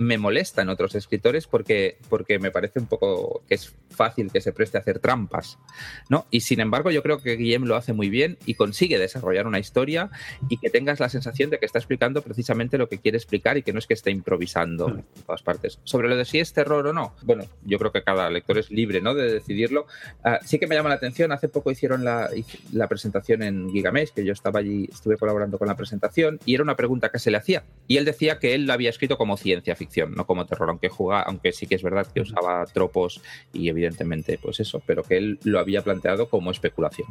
me 0.02 0.18
molesta 0.18 0.62
en 0.62 0.68
otros 0.68 0.94
escritores 0.94 1.46
porque, 1.46 1.98
porque 2.08 2.38
me 2.38 2.50
parece 2.50 2.78
un 2.78 2.86
poco 2.86 3.42
que 3.48 3.54
es 3.54 3.74
fácil 3.90 4.30
que 4.30 4.40
se 4.40 4.52
preste 4.52 4.78
a 4.78 4.80
hacer 4.80 4.98
trampas, 4.98 5.58
¿no? 6.08 6.26
Y 6.30 6.40
sin 6.40 6.60
embargo, 6.60 6.90
yo 6.90 7.02
creo 7.02 7.20
que 7.22 7.36
Guillem 7.36 7.64
lo 7.64 7.76
hace 7.76 7.92
muy 7.92 8.08
bien 8.08 8.38
y 8.46 8.54
consigue 8.54 8.98
desarrollar 8.98 9.46
una 9.46 9.58
historia 9.58 10.10
y 10.48 10.58
que 10.58 10.70
tengas 10.70 11.00
la 11.00 11.08
sensación 11.08 11.50
de 11.50 11.58
que 11.58 11.66
está 11.66 11.78
explicando 11.78 12.22
precisamente 12.22 12.78
lo 12.78 12.88
que 12.88 12.98
quiere 12.98 13.16
explicar 13.16 13.56
y 13.56 13.62
que 13.62 13.72
no 13.72 13.78
es 13.78 13.86
que 13.86 13.94
esté 13.94 14.10
improvisando 14.10 14.88
mm. 14.88 14.98
en 14.98 15.04
todas 15.26 15.42
partes. 15.42 15.78
Sobre 15.84 16.08
lo 16.08 16.16
de 16.16 16.24
si 16.24 16.38
es 16.38 16.52
terror 16.52 16.86
o 16.86 16.92
no, 16.92 17.14
bueno, 17.22 17.44
yo 17.64 17.78
creo 17.78 17.92
que 17.92 18.02
cada 18.02 18.30
lector 18.30 18.58
es 18.58 18.70
libre, 18.70 19.00
¿no? 19.00 19.14
De 19.14 19.30
decidirlo. 19.32 19.86
Ah, 20.24 20.40
sí 20.44 20.58
que 20.58 20.66
me 20.66 20.74
llama 20.74 20.88
la 20.88 20.96
atención, 20.96 21.32
hace 21.32 21.48
poco 21.48 21.70
hicieron 21.70 22.04
la, 22.04 22.30
la 22.72 22.88
presentación 22.88 23.42
en 23.42 23.70
Gigamesh, 23.70 24.12
que 24.12 24.24
yo 24.24 24.32
estaba 24.32 24.60
allí, 24.60 24.88
estuve 24.92 25.16
colaborando 25.16 25.58
con 25.58 25.68
la 25.68 25.76
presentación, 25.76 26.38
y 26.44 26.54
era 26.54 26.62
una 26.62 26.76
pregunta 26.76 27.10
que 27.10 27.18
se 27.18 27.30
le 27.30 27.36
hacía. 27.36 27.64
Y 27.86 27.96
él 27.96 28.04
decía 28.04 28.38
que 28.38 28.54
él 28.54 28.66
lo 28.66 28.72
había 28.72 28.90
escrito 28.90 29.18
como 29.18 29.36
ciencia 29.36 29.76
ficción, 29.76 29.91
no 30.06 30.26
como 30.26 30.46
terror, 30.46 30.68
aunque 30.70 30.88
jugaba, 30.88 31.22
aunque 31.22 31.52
sí 31.52 31.66
que 31.66 31.74
es 31.74 31.82
verdad 31.82 32.06
que 32.06 32.20
usaba 32.20 32.64
tropos 32.66 33.20
y 33.52 33.68
evidentemente, 33.68 34.38
pues 34.40 34.60
eso, 34.60 34.82
pero 34.86 35.02
que 35.02 35.16
él 35.16 35.38
lo 35.44 35.58
había 35.60 35.82
planteado 35.82 36.28
como 36.28 36.50
especulación. 36.50 37.08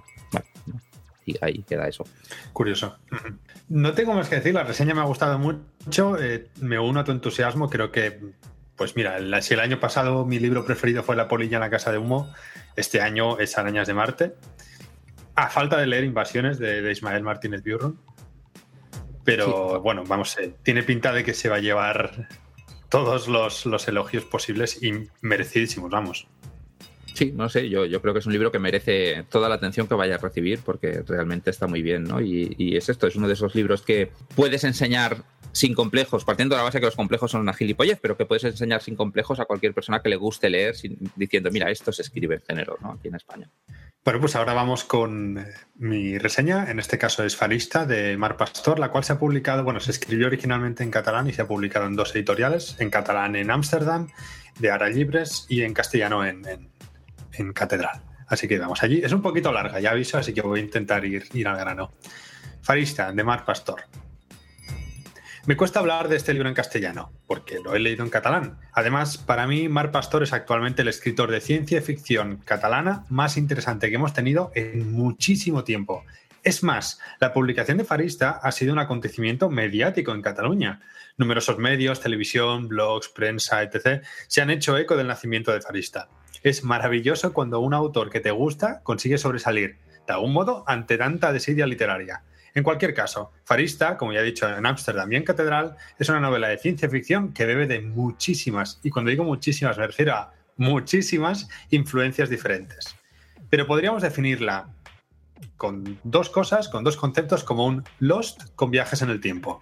y 1.26 1.36
ahí 1.42 1.64
queda 1.64 1.88
eso. 1.88 2.06
Curioso. 2.54 2.98
No 3.70 3.94
tengo 3.94 4.14
más 4.14 4.28
que 4.28 4.36
decir, 4.36 4.54
la 4.54 4.64
reseña 4.64 4.94
me 4.94 5.02
ha 5.02 5.06
gustado 5.06 5.40
mucho, 5.40 6.18
eh, 6.22 6.50
me 6.60 6.80
uno 6.80 7.00
a 7.00 7.04
tu 7.04 7.12
entusiasmo, 7.12 7.70
creo 7.70 7.92
que, 7.92 8.20
pues 8.76 8.96
mira, 8.96 9.42
si 9.42 9.54
el 9.54 9.60
año 9.60 9.80
pasado 9.80 10.26
mi 10.26 10.40
libro 10.40 10.66
preferido 10.66 11.04
fue 11.04 11.16
La 11.16 11.28
polilla 11.28 11.58
en 11.58 11.62
la 11.62 11.70
casa 11.70 11.92
de 11.92 11.98
humo, 11.98 12.34
este 12.76 13.02
año 13.02 13.40
es 13.40 13.58
Arañas 13.58 13.88
de 13.88 13.94
Marte. 13.94 14.36
A 15.36 15.50
falta 15.50 15.78
de 15.78 15.88
leer 15.88 16.04
Invasiones 16.04 16.60
de, 16.60 16.92
Ismael 16.92 17.24
Martínez 17.24 17.64
Biurron. 17.64 18.00
Pero 19.24 19.82
bueno, 19.82 20.04
vamos, 20.06 20.38
eh, 20.40 20.56
tiene 20.64 20.84
pinta 20.84 21.14
de 21.14 21.24
que 21.24 21.34
se 21.34 21.48
va 21.48 21.58
a 21.58 21.60
llevar 21.60 22.28
todos 22.92 23.30
los, 23.30 23.88
elogios 23.88 24.26
posibles 24.26 24.84
y 24.84 25.08
merecidísimos, 25.22 25.90
vamos. 25.90 26.28
Sí, 27.14 27.32
no 27.36 27.50
sé, 27.50 27.70
yo, 27.70 28.02
creo 28.02 28.14
que 28.14 28.20
es 28.20 28.26
un 28.26 28.34
libro 28.34 28.52
que 28.52 28.60
merece 28.60 29.26
toda 29.30 29.50
la 29.50 29.56
atención 29.56 29.88
que 29.88 29.96
vaya 29.96 30.16
a 30.16 30.18
recibir 30.18 30.60
porque 30.66 31.04
realmente 31.06 31.50
está 31.50 31.68
muy 31.68 31.82
bien, 31.82 32.04
¿no? 32.04 32.22
Y, 32.22 32.56
y, 32.58 32.78
es 32.78 32.90
esto, 32.90 33.08
es 33.08 33.16
uno 33.16 33.28
de 33.28 33.34
esos 33.34 33.54
libros 33.54 33.82
que 33.82 34.12
puedes 34.36 34.64
enseñar 34.64 35.24
sin 35.52 35.74
complejos, 35.74 36.24
partiendo 36.24 36.56
de 36.56 36.60
la 36.60 36.64
base 36.64 36.80
que 36.80 36.86
los 36.86 36.96
complejos 36.96 37.32
son 37.32 37.42
una 37.42 37.54
gilipollez, 37.54 38.00
pero 38.02 38.18
que 38.18 38.26
puedes 38.26 38.44
enseñar 38.44 38.82
sin 38.82 38.96
complejos 38.96 39.40
a 39.40 39.46
cualquier 39.46 39.74
persona 39.74 40.02
que 40.02 40.10
le 40.10 40.16
guste 40.16 40.50
leer 40.50 40.76
diciendo, 41.16 41.52
mira, 41.52 41.70
esto 41.70 41.92
se 41.92 42.02
escribe 42.02 42.36
en 42.36 42.42
género, 42.42 42.78
¿no? 42.82 42.94
Aquí 42.94 43.10
en 43.10 43.16
España. 43.16 43.50
Bueno, 44.04 44.20
pues 44.20 44.36
ahora 44.36 44.54
vamos 44.54 44.84
con 44.84 45.38
eh, 45.38 45.46
mi 45.76 46.18
reseña. 46.18 46.72
En 46.72 46.80
este 46.80 46.98
caso 46.98 47.24
es 47.24 47.36
Farista 47.36 47.86
de 47.86 48.18
Mar 48.18 48.36
Pastor, 48.36 48.80
la 48.80 48.90
cual 48.90 49.04
se 49.04 49.14
ha 49.14 49.20
publicado, 49.20 49.64
bueno, 49.64 49.80
se 49.80 49.92
escribió 49.92 50.26
originalmente 50.26 50.84
en 50.84 50.90
catalán 50.90 51.28
y 51.28 51.34
se 51.34 51.44
ha 51.44 51.48
publicado 51.48 51.86
en 51.86 51.96
dos 51.96 52.16
editoriales, 52.16 52.76
en 52.80 52.90
catalán 52.90 53.36
en 53.36 53.52
Ámsterdam, 53.52 54.08
de 54.58 54.72
Ara 54.72 54.90
Libres, 54.90 55.46
y 55.50 55.62
en 55.62 55.76
castellano 55.76 56.26
en, 56.26 56.71
Catedral. 57.54 58.02
Así 58.28 58.48
que 58.48 58.60
vamos 58.60 58.82
allí. 58.84 59.02
Es 59.04 59.12
un 59.12 59.22
poquito 59.22 59.52
larga, 59.52 59.80
ya 59.80 59.92
aviso, 59.92 60.18
así 60.18 60.34
que 60.34 60.42
voy 60.42 60.60
a 60.60 60.64
intentar 60.64 61.04
ir, 61.06 61.26
ir 61.34 61.48
al 61.48 61.58
grano. 61.58 61.92
Farista 62.62 63.12
de 63.12 63.24
Mar 63.24 63.44
Pastor. 63.44 63.84
Me 65.48 65.58
cuesta 65.58 65.80
hablar 65.80 66.08
de 66.08 66.18
este 66.18 66.34
libro 66.34 66.48
en 66.48 66.54
castellano, 66.54 67.12
porque 67.26 67.60
lo 67.60 67.74
he 67.74 67.80
leído 67.80 68.04
en 68.04 68.12
catalán. 68.12 68.60
Además, 68.74 69.18
para 69.18 69.48
mí, 69.48 69.68
Mar 69.70 69.92
Pastor 69.92 70.22
es 70.22 70.34
actualmente 70.34 70.84
el 70.84 70.88
escritor 70.88 71.32
de 71.32 71.42
ciencia 71.42 71.82
ficción 71.82 72.38
catalana 72.46 73.06
más 73.10 73.38
interesante 73.38 73.90
que 73.90 73.96
hemos 73.96 74.14
tenido 74.14 74.52
en 74.54 74.94
muchísimo 74.94 75.64
tiempo. 75.64 76.06
Es 76.44 76.64
más, 76.64 77.00
la 77.20 77.34
publicación 77.34 77.80
de 77.80 77.86
Farista 77.86 78.32
ha 78.32 78.52
sido 78.52 78.72
un 78.72 78.80
acontecimiento 78.80 79.50
mediático 79.50 80.12
en 80.12 80.22
Cataluña. 80.22 80.82
Numerosos 81.18 81.58
medios, 81.58 82.02
televisión, 82.02 82.68
blogs, 82.68 83.10
prensa, 83.10 83.64
etc., 83.64 84.04
se 84.28 84.42
han 84.42 84.52
hecho 84.52 84.78
eco 84.78 84.96
del 84.96 85.08
nacimiento 85.08 85.52
de 85.52 85.62
Farista. 85.62 86.08
Es 86.44 86.64
maravilloso 86.64 87.34
cuando 87.34 87.60
un 87.60 87.74
autor 87.74 88.10
que 88.10 88.20
te 88.20 88.32
gusta 88.32 88.82
consigue 88.84 89.18
sobresalir, 89.18 89.78
de 90.08 90.14
algún 90.14 90.34
modo, 90.34 90.64
ante 90.68 90.98
tanta 90.98 91.32
desidia 91.32 91.68
literaria. 91.68 92.24
En 92.54 92.64
cualquier 92.64 92.94
caso, 92.94 93.32
Farista, 93.46 93.98
como 93.98 94.12
ya 94.12 94.20
he 94.20 94.24
dicho 94.24 94.50
en 94.50 94.66
Ámsterdam 94.66 95.12
y 95.12 95.16
en 95.16 95.24
Catedral, 95.24 95.78
es 95.98 96.10
una 96.10 96.20
novela 96.20 96.50
de 96.50 96.58
ciencia 96.58 96.90
ficción 96.90 97.34
que 97.34 97.46
bebe 97.46 97.68
de 97.68 97.82
muchísimas, 97.82 98.80
y 98.84 98.90
cuando 98.90 99.12
digo 99.12 99.24
muchísimas 99.24 99.78
me 99.78 99.88
refiero 99.88 100.14
a 100.16 100.34
muchísimas 100.58 101.48
influencias 101.70 102.30
diferentes. 102.30 102.96
Pero 103.50 103.68
podríamos 103.68 104.02
definirla 104.02 104.70
con 105.58 106.00
dos 106.04 106.30
cosas, 106.30 106.70
con 106.70 106.84
dos 106.84 106.98
conceptos, 106.98 107.44
como 107.44 107.66
un 107.66 107.84
Lost 108.00 108.44
con 108.56 108.72
viajes 108.72 109.02
en 109.02 109.10
el 109.10 109.22
tiempo. 109.22 109.62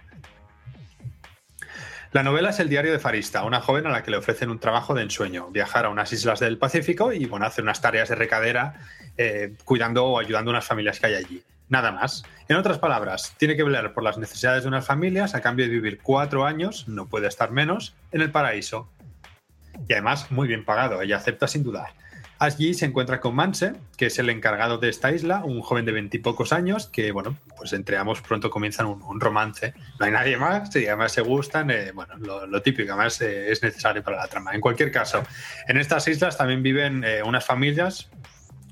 La 2.12 2.24
novela 2.24 2.50
es 2.50 2.60
el 2.60 2.70
diario 2.70 2.92
de 2.92 2.98
Farista, 2.98 3.44
una 3.44 3.62
joven 3.62 3.86
a 3.86 3.92
la 3.92 4.02
que 4.02 4.10
le 4.10 4.18
ofrecen 4.18 4.50
un 4.50 4.58
trabajo 4.58 4.96
de 4.96 5.04
ensueño, 5.04 5.50
viajar 5.52 5.86
a 5.86 5.90
unas 5.90 6.12
islas 6.12 6.40
del 6.40 6.58
Pacífico 6.58 7.14
y 7.14 7.26
bueno, 7.28 7.46
hacer 7.46 7.64
unas 7.64 7.82
tareas 7.82 8.10
de 8.10 8.16
recadera 8.16 8.82
eh, 9.16 9.54
cuidando 9.64 10.06
o 10.06 10.20
ayudando 10.20 10.50
a 10.50 10.54
unas 10.54 10.66
familias 10.66 11.00
que 11.00 11.06
hay 11.06 11.14
allí. 11.14 11.44
Nada 11.68 11.92
más. 11.92 12.24
En 12.48 12.56
otras 12.58 12.80
palabras, 12.80 13.36
tiene 13.38 13.56
que 13.56 13.62
velar 13.62 13.94
por 13.94 14.04
las 14.04 14.18
necesidades 14.18 14.64
de 14.64 14.70
unas 14.70 14.88
familias 14.88 15.36
a 15.36 15.42
cambio 15.42 15.66
de 15.66 15.72
vivir 15.72 16.00
cuatro 16.02 16.48
años, 16.48 16.88
no 16.88 17.06
puede 17.06 17.28
estar 17.28 17.52
menos, 17.52 17.94
en 18.12 18.22
el 18.22 18.32
paraíso. 18.32 18.90
Y 19.88 19.94
además, 19.94 20.32
muy 20.32 20.48
bien 20.48 20.66
pagado, 20.66 21.04
ella 21.04 21.18
acepta 21.18 21.48
sin 21.48 21.62
dudar. 21.62 21.94
Allí 22.40 22.74
se 22.74 22.86
encuentra 22.86 23.20
con 23.20 23.36
Manse, 23.36 23.74
que 23.98 24.06
es 24.06 24.18
el 24.18 24.30
encargado 24.30 24.78
de 24.78 24.88
esta 24.88 25.12
isla, 25.12 25.44
un 25.44 25.60
joven 25.60 25.84
de 25.84 25.92
veintipocos 25.92 26.54
años, 26.54 26.88
que, 26.88 27.12
bueno, 27.12 27.38
pues 27.58 27.74
entre 27.74 27.98
ambos 27.98 28.22
pronto 28.22 28.50
comienzan 28.50 28.86
un, 28.86 29.20
romance. 29.20 29.74
No 30.00 30.06
hay 30.06 30.14
nadie 30.14 30.38
más, 30.38 30.74
y 30.78 30.88
además 30.88 31.12
se 31.12 31.20
gustan, 31.20 31.70
eh, 31.70 31.92
bueno, 31.94 32.16
lo, 32.18 32.62
típico, 32.62 32.94
además 32.94 33.20
eh, 33.20 33.52
es 33.52 33.62
necesario 33.62 34.02
para 34.02 34.16
la 34.16 34.28
trama. 34.28 34.56
En 34.56 34.62
cualquier 34.62 34.90
caso, 34.90 35.22
en 35.68 35.76
estas 35.76 36.08
islas 36.08 36.38
también 36.38 36.64
viven 36.64 37.04
eh, 37.04 37.22
unas 37.24 37.46
familias 37.46 38.10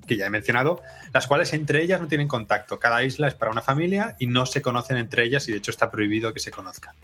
que 0.07 0.15
ya 0.15 0.27
he 0.27 0.29
mencionado, 0.29 0.81
las 1.13 1.27
cuales 1.27 1.51
entre 1.51 1.83
ellas 1.83 2.00
no 2.00 2.07
tienen 2.07 2.29
contacto. 2.29 2.79
Cada 2.79 3.03
isla 3.03 3.27
es 3.27 3.33
para 3.33 3.51
una 3.51 3.62
familia 3.62 4.15
y 4.17 4.27
no 4.27 4.45
se 4.45 4.62
conocen 4.62 4.95
entre 4.95 5.25
ellas 5.25 5.45
y 5.50 5.51
de 5.51 5.57
hecho 5.57 5.71
está 5.71 5.91
prohibido 5.91 6.33
que 6.33 6.39
se 6.39 6.51
conozcan. 6.51 6.95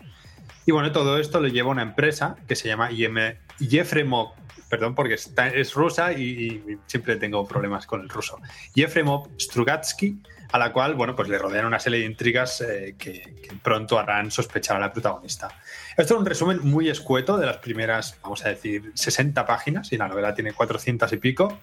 Y 0.64 0.72
bueno, 0.72 0.92
todo 0.92 1.18
esto 1.18 1.40
lo 1.40 1.48
lleva 1.48 1.68
una 1.68 1.82
empresa 1.82 2.36
que 2.48 2.56
se 2.56 2.68
llama 2.68 2.90
IM, 2.90 3.36
Jefremov, 3.58 4.32
perdón 4.74 4.96
porque 4.96 5.14
es 5.14 5.74
rusa 5.74 6.12
y, 6.12 6.80
siempre 6.86 7.14
tengo 7.14 7.46
problemas 7.46 7.86
con 7.86 8.00
el 8.00 8.08
ruso. 8.08 8.40
Jefremov 8.74 9.28
Strugatsky, 9.38 10.20
a 10.50 10.58
la 10.58 10.72
cual, 10.72 10.94
bueno, 10.94 11.14
pues 11.14 11.28
le 11.28 11.38
rodean 11.38 11.66
una 11.66 11.78
serie 11.78 12.00
de 12.00 12.06
intrigas 12.06 12.60
eh, 12.60 12.96
que, 12.98 13.22
que, 13.40 13.54
pronto 13.62 14.00
harán 14.00 14.32
sospechar 14.32 14.78
a 14.78 14.80
la 14.80 14.92
protagonista. 14.92 15.48
Esto 15.96 16.14
es 16.14 16.20
un 16.20 16.26
resumen 16.26 16.58
muy 16.62 16.88
escueto 16.88 17.38
de 17.38 17.46
las 17.46 17.58
primeras, 17.58 18.18
vamos 18.20 18.44
a 18.44 18.48
decir, 18.48 18.90
60 18.94 19.46
páginas 19.46 19.92
y 19.92 19.96
la 19.96 20.08
novela 20.08 20.34
tiene 20.34 20.52
400 20.52 21.12
y 21.12 21.16
pico. 21.18 21.56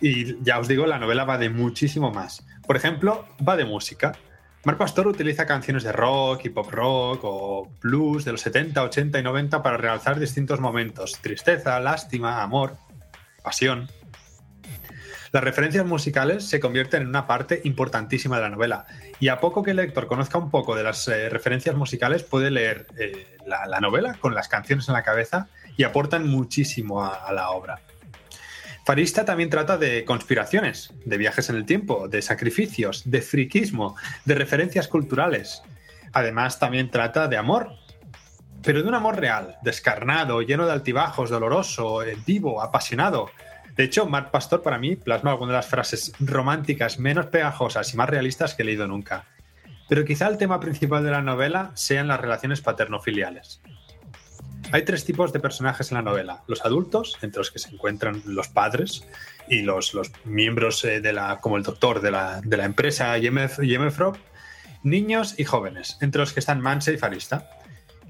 Y 0.00 0.40
ya 0.44 0.60
os 0.60 0.68
digo, 0.68 0.86
la 0.86 1.00
novela 1.00 1.24
va 1.24 1.38
de 1.38 1.50
muchísimo 1.50 2.12
más. 2.12 2.46
Por 2.64 2.76
ejemplo, 2.76 3.26
va 3.46 3.56
de 3.56 3.64
música. 3.64 4.12
Mar 4.68 4.76
Pastor 4.76 5.06
utiliza 5.06 5.46
canciones 5.46 5.82
de 5.82 5.92
rock 5.92 6.44
y 6.44 6.50
pop 6.50 6.70
rock 6.70 7.20
o 7.22 7.72
blues 7.80 8.26
de 8.26 8.32
los 8.32 8.42
70, 8.42 8.82
80 8.82 9.18
y 9.18 9.22
90 9.22 9.62
para 9.62 9.78
realzar 9.78 10.20
distintos 10.20 10.60
momentos. 10.60 11.18
Tristeza, 11.22 11.80
lástima, 11.80 12.42
amor, 12.42 12.76
pasión. 13.42 13.88
Las 15.32 15.42
referencias 15.42 15.86
musicales 15.86 16.46
se 16.46 16.60
convierten 16.60 17.00
en 17.00 17.08
una 17.08 17.26
parte 17.26 17.62
importantísima 17.64 18.36
de 18.36 18.42
la 18.42 18.50
novela 18.50 18.84
y 19.18 19.28
a 19.28 19.40
poco 19.40 19.62
que 19.62 19.70
el 19.70 19.78
lector 19.78 20.06
conozca 20.06 20.36
un 20.36 20.50
poco 20.50 20.76
de 20.76 20.82
las 20.82 21.08
eh, 21.08 21.30
referencias 21.30 21.74
musicales 21.74 22.22
puede 22.22 22.50
leer 22.50 22.88
eh, 22.98 23.38
la, 23.46 23.80
novela 23.80 24.18
con 24.20 24.34
las 24.34 24.48
canciones 24.48 24.86
en 24.88 24.92
la 24.92 25.02
cabeza 25.02 25.48
y 25.78 25.84
aportan 25.84 26.28
muchísimo 26.28 27.06
a 27.06 27.32
la 27.32 27.52
obra. 27.52 27.80
Farista 28.88 29.26
también 29.26 29.50
trata 29.50 29.76
de 29.76 30.06
conspiraciones, 30.06 30.94
de 31.04 31.18
viajes 31.18 31.50
en 31.50 31.56
el 31.56 31.66
tiempo, 31.66 32.08
de 32.08 32.22
sacrificios, 32.22 33.02
de 33.04 33.20
friquismo, 33.20 33.96
de 34.24 34.34
referencias 34.34 34.88
culturales. 34.88 35.62
Además, 36.14 36.58
también 36.58 36.90
trata 36.90 37.28
de 37.28 37.36
amor, 37.36 37.74
pero 38.62 38.80
de 38.80 38.88
un 38.88 38.94
amor 38.94 39.20
real, 39.20 39.58
descarnado, 39.60 40.40
lleno 40.40 40.64
de 40.64 40.72
altibajos, 40.72 41.28
doloroso, 41.28 42.00
vivo, 42.24 42.62
apasionado. 42.62 43.28
De 43.76 43.84
hecho, 43.84 44.06
Mark 44.06 44.30
Pastor 44.30 44.62
para 44.62 44.78
mí 44.78 44.96
plasma 44.96 45.32
algunas 45.32 45.52
de 45.52 45.58
las 45.58 45.66
frases 45.66 46.14
románticas 46.18 46.98
menos 46.98 47.26
pegajosas 47.26 47.92
y 47.92 47.96
más 47.98 48.08
realistas 48.08 48.54
que 48.54 48.62
he 48.62 48.64
leído 48.64 48.86
nunca. 48.86 49.26
Pero 49.90 50.06
quizá 50.06 50.28
el 50.28 50.38
tema 50.38 50.60
principal 50.60 51.04
de 51.04 51.10
la 51.10 51.20
novela 51.20 51.72
sean 51.74 52.08
las 52.08 52.22
relaciones 52.22 52.62
paterno-filiales. 52.62 53.60
Hay 54.70 54.84
tres 54.84 55.06
tipos 55.06 55.32
de 55.32 55.40
personajes 55.40 55.90
en 55.90 55.96
la 55.96 56.02
novela. 56.02 56.42
Los 56.46 56.62
adultos, 56.62 57.16
entre 57.22 57.38
los 57.38 57.50
que 57.50 57.58
se 57.58 57.70
encuentran 57.70 58.22
los 58.26 58.48
padres 58.48 59.02
y 59.48 59.62
los, 59.62 59.96
miembros 60.24 60.84
eh, 60.84 61.00
de 61.00 61.14
la, 61.14 61.38
como 61.38 61.56
el 61.56 61.62
doctor 61.62 62.02
de 62.02 62.10
la, 62.10 62.42
empresa 62.64 63.16
Yemefrop, 63.16 64.16
niños 64.82 65.34
y 65.38 65.44
jóvenes, 65.44 65.96
entre 66.02 66.20
los 66.20 66.34
que 66.34 66.40
están 66.40 66.60
Manse 66.60 66.92
y 66.92 66.98
Farista. 66.98 67.48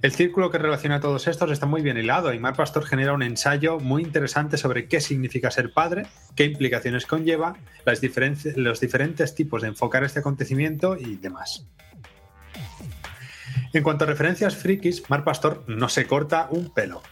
El 0.02 0.12
círculo 0.12 0.50
que 0.50 0.58
relaciona 0.58 0.96
a 0.96 1.00
todos 1.00 1.28
estos 1.28 1.52
está 1.52 1.66
muy 1.66 1.80
bien 1.80 1.96
hilado 1.96 2.32
y 2.32 2.40
Mar 2.40 2.56
Pastor 2.56 2.84
genera 2.84 3.12
un 3.12 3.22
ensayo 3.22 3.78
muy 3.78 4.02
interesante 4.02 4.56
sobre 4.56 4.88
qué 4.88 5.00
significa 5.00 5.52
ser 5.52 5.72
padre, 5.72 6.06
qué 6.34 6.44
implicaciones 6.44 7.06
conlleva, 7.06 7.56
los 7.84 8.00
diferentes 8.80 9.34
tipos 9.36 9.62
de 9.62 9.68
enfocar 9.68 10.02
este 10.02 10.20
acontecimiento 10.20 10.96
y 10.96 11.16
demás. 11.16 11.66
En 13.72 13.82
cuanto 13.82 14.04
a 14.04 14.06
referencias 14.06 14.56
frikis, 14.56 15.08
Mar 15.10 15.24
Pastor 15.24 15.64
no 15.66 15.88
se 15.88 16.06
corta 16.06 16.48
un 16.50 16.72
pelo. 16.72 17.02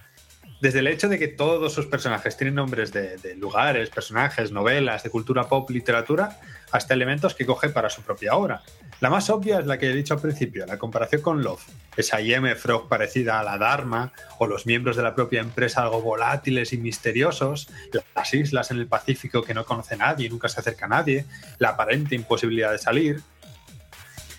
Desde 0.61 0.79
el 0.79 0.87
hecho 0.87 1.11
de 1.11 1.19
que 1.19 1.29
todos 1.29 1.75
sus 1.75 1.85
personajes 1.85 2.39
tienen 2.39 2.55
nombres 2.55 2.91
de, 2.91 3.37
lugares, 3.37 3.91
personajes, 3.91 4.53
novelas, 4.53 5.03
de 5.03 5.11
cultura 5.11 5.51
pop, 5.51 5.69
literatura, 5.69 6.41
hasta 6.73 6.95
elementos 6.95 7.35
que 7.35 7.45
coge 7.45 7.69
para 7.69 7.91
su 7.91 8.01
propia 8.01 8.35
obra. 8.35 8.63
La 9.01 9.11
más 9.11 9.29
obvia 9.29 9.59
es 9.59 9.67
la 9.67 9.77
que 9.77 9.91
he 9.91 9.95
dicho 9.95 10.15
al 10.15 10.21
principio, 10.21 10.65
la 10.65 10.79
comparación 10.79 11.21
con 11.21 11.43
Love, 11.43 11.63
esa 11.99 12.23
IM 12.23 12.57
Frog 12.57 12.89
parecida 12.89 13.39
a 13.39 13.45
la 13.45 13.59
Dharma, 13.59 14.13
o 14.39 14.47
los 14.47 14.65
miembros 14.65 14.97
de 14.97 15.03
la 15.03 15.15
propia 15.15 15.41
empresa 15.41 15.83
algo 15.83 16.01
volátiles 16.01 16.73
y 16.73 16.79
misteriosos, 16.79 17.69
las 18.15 18.33
islas 18.33 18.71
en 18.71 18.79
el 18.79 18.87
Pacífico 18.87 19.43
que 19.43 19.53
no 19.53 19.67
conoce 19.67 19.95
nadie 19.99 20.27
y 20.27 20.31
nunca 20.31 20.49
se 20.49 20.61
acerca 20.61 20.87
a 20.87 20.89
nadie, 20.89 21.27
la 21.59 21.71
aparente 21.71 22.15
imposibilidad 22.15 22.73
de 22.73 22.79
salir. 22.79 23.23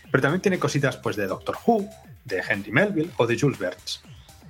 Pero 0.10 0.22
también 0.22 0.42
tiene 0.42 0.58
cositas 0.58 0.98
pues 0.98 1.16
de 1.16 1.28
Doctor 1.28 1.58
Who, 1.66 1.88
de 2.28 2.44
Henry 2.48 2.72
Melville 2.72 3.12
o 3.18 3.26
de 3.26 3.40
Jules 3.40 3.58
Verne. 3.58 3.82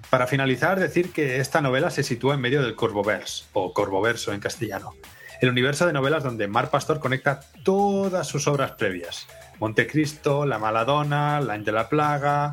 Para 0.10 0.28
finalizar, 0.28 0.80
decir 0.80 1.12
que 1.12 1.40
esta 1.40 1.62
novela 1.62 1.90
se 1.90 2.04
sitúa 2.04 2.36
en 2.36 2.42
medio 2.42 2.62
del 2.62 2.76
Corvoverse, 2.76 3.46
o 3.54 3.74
Corvoverso 3.74 4.34
en 4.34 4.40
castellano, 4.40 4.96
el 5.42 5.50
universo 5.50 5.86
de 5.86 5.94
novelas 5.94 6.24
donde 6.24 6.48
Mar 6.48 6.70
Pastor 6.70 7.00
conecta 7.00 7.42
todas 7.64 8.28
sus 8.28 8.48
obras 8.48 8.72
previas. 8.72 9.28
Montecristo, 9.60 10.46
La 10.46 10.60
Maladona, 10.60 11.42
La 11.42 11.58
de 11.58 11.72
la 11.72 11.90
Plaga, 11.90 12.52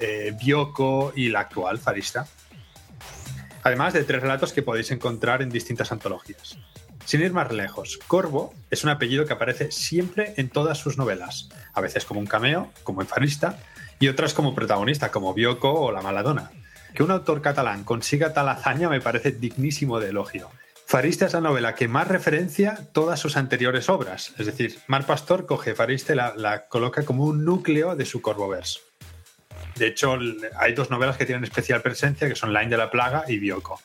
eh, 0.00 0.34
Bioko 0.42 1.12
y 1.14 1.28
la 1.28 1.40
actual 1.40 1.78
Farista. 1.78 2.26
Además 3.62 3.92
de 3.92 4.04
tres 4.04 4.20
relatos 4.20 4.52
que 4.52 4.62
podéis 4.62 4.90
encontrar 4.90 5.42
en 5.42 5.50
distintas 5.50 5.92
antologías. 5.92 6.58
Sin 7.04 7.20
ir 7.20 7.32
más 7.32 7.52
lejos, 7.52 7.98
Corvo 8.06 8.54
es 8.70 8.82
un 8.82 8.90
apellido 8.90 9.26
que 9.26 9.34
aparece 9.34 9.70
siempre 9.70 10.34
en 10.38 10.48
todas 10.48 10.78
sus 10.78 10.96
novelas, 10.96 11.50
a 11.74 11.80
veces 11.82 12.04
como 12.04 12.18
un 12.18 12.26
cameo, 12.26 12.70
como 12.82 13.02
en 13.02 13.06
Farista, 13.06 13.58
y 13.98 14.08
otras 14.08 14.34
como 14.34 14.54
protagonista, 14.54 15.10
como 15.10 15.34
Bioko 15.34 15.72
o 15.72 15.92
La 15.92 16.02
Maladona. 16.02 16.50
Que 16.94 17.02
un 17.02 17.10
autor 17.10 17.42
catalán 17.42 17.84
consiga 17.84 18.32
tal 18.32 18.48
hazaña 18.48 18.88
me 18.88 19.00
parece 19.00 19.32
dignísimo 19.32 20.00
de 20.00 20.10
elogio. 20.10 20.50
Farista 20.86 21.26
es 21.26 21.32
la 21.32 21.40
novela 21.40 21.74
que 21.74 21.88
más 21.88 22.08
referencia 22.08 22.78
todas 22.92 23.18
sus 23.18 23.36
anteriores 23.36 23.88
obras. 23.88 24.34
Es 24.38 24.46
decir, 24.46 24.78
Mar 24.86 25.06
Pastor 25.06 25.46
coge 25.46 25.74
Farista 25.74 26.12
y 26.12 26.16
la, 26.16 26.34
la 26.36 26.66
coloca 26.66 27.04
como 27.04 27.24
un 27.24 27.44
núcleo 27.44 27.96
de 27.96 28.04
su 28.04 28.20
Corvoverse. 28.20 28.80
De 29.76 29.88
hecho, 29.88 30.16
hay 30.56 30.72
dos 30.72 30.90
novelas 30.90 31.16
que 31.16 31.26
tienen 31.26 31.44
especial 31.44 31.82
presencia, 31.82 32.28
que 32.28 32.36
son 32.36 32.52
Line 32.52 32.68
de 32.68 32.76
la 32.76 32.90
Plaga 32.90 33.24
y 33.26 33.38
Bioko. 33.38 33.80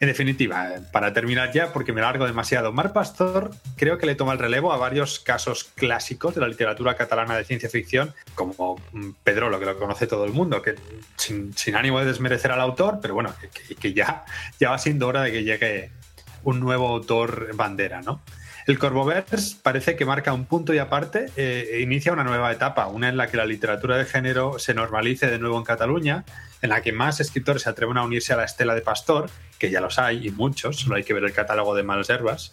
En 0.00 0.08
definitiva, 0.08 0.76
para 0.92 1.12
terminar 1.12 1.52
ya, 1.52 1.74
porque 1.74 1.92
me 1.92 2.00
largo 2.00 2.26
demasiado, 2.26 2.72
Mar 2.72 2.94
Pastor 2.94 3.50
creo 3.76 3.98
que 3.98 4.06
le 4.06 4.14
toma 4.14 4.32
el 4.32 4.38
relevo 4.38 4.72
a 4.72 4.78
varios 4.78 5.20
casos 5.20 5.64
clásicos 5.74 6.34
de 6.34 6.40
la 6.40 6.48
literatura 6.48 6.94
catalana 6.96 7.36
de 7.36 7.44
ciencia 7.44 7.68
ficción, 7.68 8.14
como 8.34 8.80
Pedro, 9.22 9.50
lo 9.50 9.60
que 9.60 9.66
lo 9.66 9.78
conoce 9.78 10.06
todo 10.06 10.24
el 10.24 10.32
mundo, 10.32 10.62
que 10.62 10.74
sin, 11.16 11.52
ánimo 11.76 12.00
de 12.00 12.06
desmerecer 12.06 12.50
al 12.50 12.62
autor, 12.62 13.00
pero 13.02 13.12
bueno, 13.12 13.34
que, 13.52 13.74
que, 13.74 13.92
ya, 13.92 14.24
ya 14.58 14.70
va 14.70 14.78
siendo 14.78 15.06
hora 15.06 15.20
de 15.20 15.32
que 15.32 15.44
llegue 15.44 15.90
un 16.44 16.60
nuevo 16.60 16.88
autor 16.88 17.54
bandera, 17.54 18.00
¿no? 18.00 18.22
El 18.66 18.78
Corvoverse 18.78 19.56
parece 19.62 19.96
que 19.96 20.06
marca 20.06 20.32
un 20.32 20.46
punto 20.46 20.72
y 20.72 20.78
aparte 20.78 21.26
eh, 21.36 21.72
e 21.72 21.80
inicia 21.80 22.12
una 22.12 22.24
nueva 22.24 22.52
etapa, 22.52 22.86
una 22.86 23.08
en 23.08 23.18
la 23.18 23.26
que 23.26 23.36
la 23.36 23.44
literatura 23.44 23.98
de 23.98 24.06
género 24.06 24.58
se 24.58 24.72
normalice 24.72 25.26
de 25.26 25.38
nuevo 25.38 25.58
en 25.58 25.64
Cataluña, 25.64 26.24
en 26.62 26.70
la 26.70 26.80
que 26.80 26.92
más 26.92 27.20
escritores 27.20 27.62
se 27.62 27.70
atreven 27.70 27.98
a 27.98 28.04
unirse 28.04 28.32
a 28.32 28.36
la 28.36 28.44
estela 28.44 28.74
de 28.74 28.82
Pastor, 28.82 29.30
que 29.60 29.70
ya 29.70 29.80
los 29.80 30.00
hay 30.00 30.26
y 30.26 30.30
muchos, 30.30 30.78
solo 30.78 30.96
hay 30.96 31.04
que 31.04 31.14
ver 31.14 31.22
el 31.22 31.32
catálogo 31.32 31.76
de 31.76 31.84
Malherbas. 31.84 32.52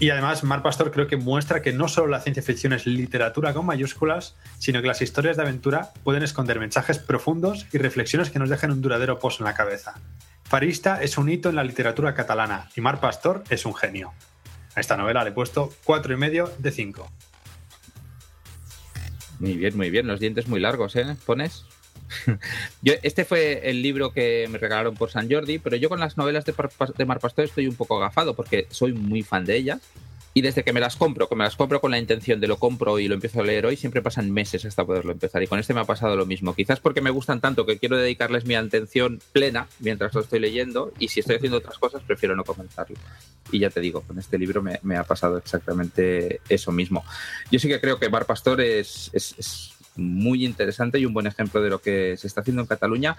Y 0.00 0.10
además, 0.10 0.44
Mar 0.44 0.62
Pastor 0.62 0.90
creo 0.90 1.06
que 1.06 1.16
muestra 1.16 1.62
que 1.62 1.72
no 1.72 1.88
solo 1.88 2.08
la 2.08 2.20
ciencia 2.20 2.42
ficción 2.42 2.72
es 2.72 2.86
literatura 2.86 3.54
con 3.54 3.64
mayúsculas, 3.64 4.36
sino 4.58 4.80
que 4.80 4.88
las 4.88 5.02
historias 5.02 5.36
de 5.36 5.42
aventura 5.42 5.92
pueden 6.04 6.22
esconder 6.22 6.60
mensajes 6.60 6.98
profundos 6.98 7.66
y 7.72 7.78
reflexiones 7.78 8.30
que 8.30 8.38
nos 8.38 8.48
dejen 8.48 8.70
un 8.70 8.80
duradero 8.80 9.18
pozo 9.18 9.42
en 9.42 9.46
la 9.46 9.54
cabeza. 9.54 9.94
Farista 10.44 11.02
es 11.02 11.16
un 11.16 11.28
hito 11.28 11.48
en 11.48 11.56
la 11.56 11.64
literatura 11.64 12.14
catalana 12.14 12.68
y 12.76 12.80
Mar 12.80 13.00
Pastor 13.00 13.44
es 13.48 13.64
un 13.64 13.74
genio. 13.74 14.12
A 14.74 14.80
esta 14.80 14.96
novela 14.96 15.24
le 15.24 15.30
he 15.30 15.32
puesto 15.32 15.72
cuatro 15.84 16.12
y 16.12 16.16
medio 16.16 16.52
de 16.58 16.70
5. 16.70 17.10
Muy 19.40 19.56
bien, 19.56 19.76
muy 19.76 19.90
bien. 19.90 20.06
Los 20.06 20.20
dientes 20.20 20.48
muy 20.48 20.60
largos, 20.60 20.96
¿eh? 20.96 21.16
¿Pones? 21.24 21.64
este 23.02 23.24
fue 23.24 23.68
el 23.70 23.82
libro 23.82 24.12
que 24.12 24.46
me 24.50 24.58
regalaron 24.58 24.94
por 24.94 25.10
San 25.10 25.30
Jordi, 25.30 25.58
pero 25.58 25.76
yo 25.76 25.88
con 25.88 26.00
las 26.00 26.16
novelas 26.16 26.44
de, 26.44 27.04
Mar 27.04 27.20
Pastor 27.20 27.44
estoy 27.44 27.66
un 27.66 27.76
poco 27.76 27.96
agafado 27.96 28.34
porque 28.34 28.66
soy 28.70 28.92
muy 28.92 29.22
fan 29.22 29.44
de 29.44 29.56
ellas. 29.56 29.80
Y 30.34 30.42
desde 30.42 30.62
que 30.62 30.72
me 30.72 30.78
las 30.78 30.94
compro, 30.94 31.28
que 31.28 31.34
me 31.34 31.42
las 31.42 31.56
compro 31.56 31.80
con 31.80 31.90
la 31.90 31.98
intención 31.98 32.38
de 32.38 32.46
lo 32.46 32.58
compro 32.58 33.00
y 33.00 33.08
lo 33.08 33.14
empiezo 33.14 33.40
a 33.40 33.44
leer 33.44 33.66
hoy, 33.66 33.76
siempre 33.76 34.02
pasan 34.02 34.30
meses 34.30 34.64
hasta 34.64 34.84
poderlo 34.84 35.10
empezar. 35.10 35.42
Y 35.42 35.48
con 35.48 35.58
este 35.58 35.74
me 35.74 35.80
ha 35.80 35.84
pasado 35.84 36.14
lo 36.14 36.26
mismo. 36.26 36.54
Quizás 36.54 36.78
porque 36.78 37.00
me 37.00 37.10
gustan 37.10 37.40
tanto 37.40 37.66
que 37.66 37.78
quiero 37.78 37.96
dedicarles 37.96 38.44
mi 38.44 38.54
atención 38.54 39.20
plena 39.32 39.66
mientras 39.80 40.14
lo 40.14 40.20
estoy 40.20 40.38
leyendo. 40.38 40.92
Y 41.00 41.08
si 41.08 41.20
estoy 41.20 41.36
haciendo 41.36 41.58
otras 41.58 41.78
cosas, 41.78 42.02
prefiero 42.06 42.36
no 42.36 42.44
comenzarlo. 42.44 42.96
Y 43.50 43.58
ya 43.58 43.70
te 43.70 43.80
digo, 43.80 44.02
con 44.02 44.16
este 44.18 44.38
libro 44.38 44.62
me, 44.62 44.96
ha 44.96 45.02
pasado 45.02 45.38
exactamente 45.38 46.40
eso 46.48 46.70
mismo. 46.70 47.04
Yo 47.50 47.58
sí 47.58 47.66
que 47.66 47.80
creo 47.80 47.98
que 47.98 48.06
Bar 48.06 48.26
Pastor 48.26 48.60
es 48.60 49.10
muy 49.98 50.46
interesante 50.46 50.98
y 50.98 51.04
un 51.04 51.12
buen 51.12 51.26
ejemplo 51.26 51.60
de 51.60 51.70
lo 51.70 51.80
que 51.80 52.16
se 52.16 52.26
está 52.26 52.40
haciendo 52.40 52.62
en 52.62 52.68
Cataluña. 52.68 53.16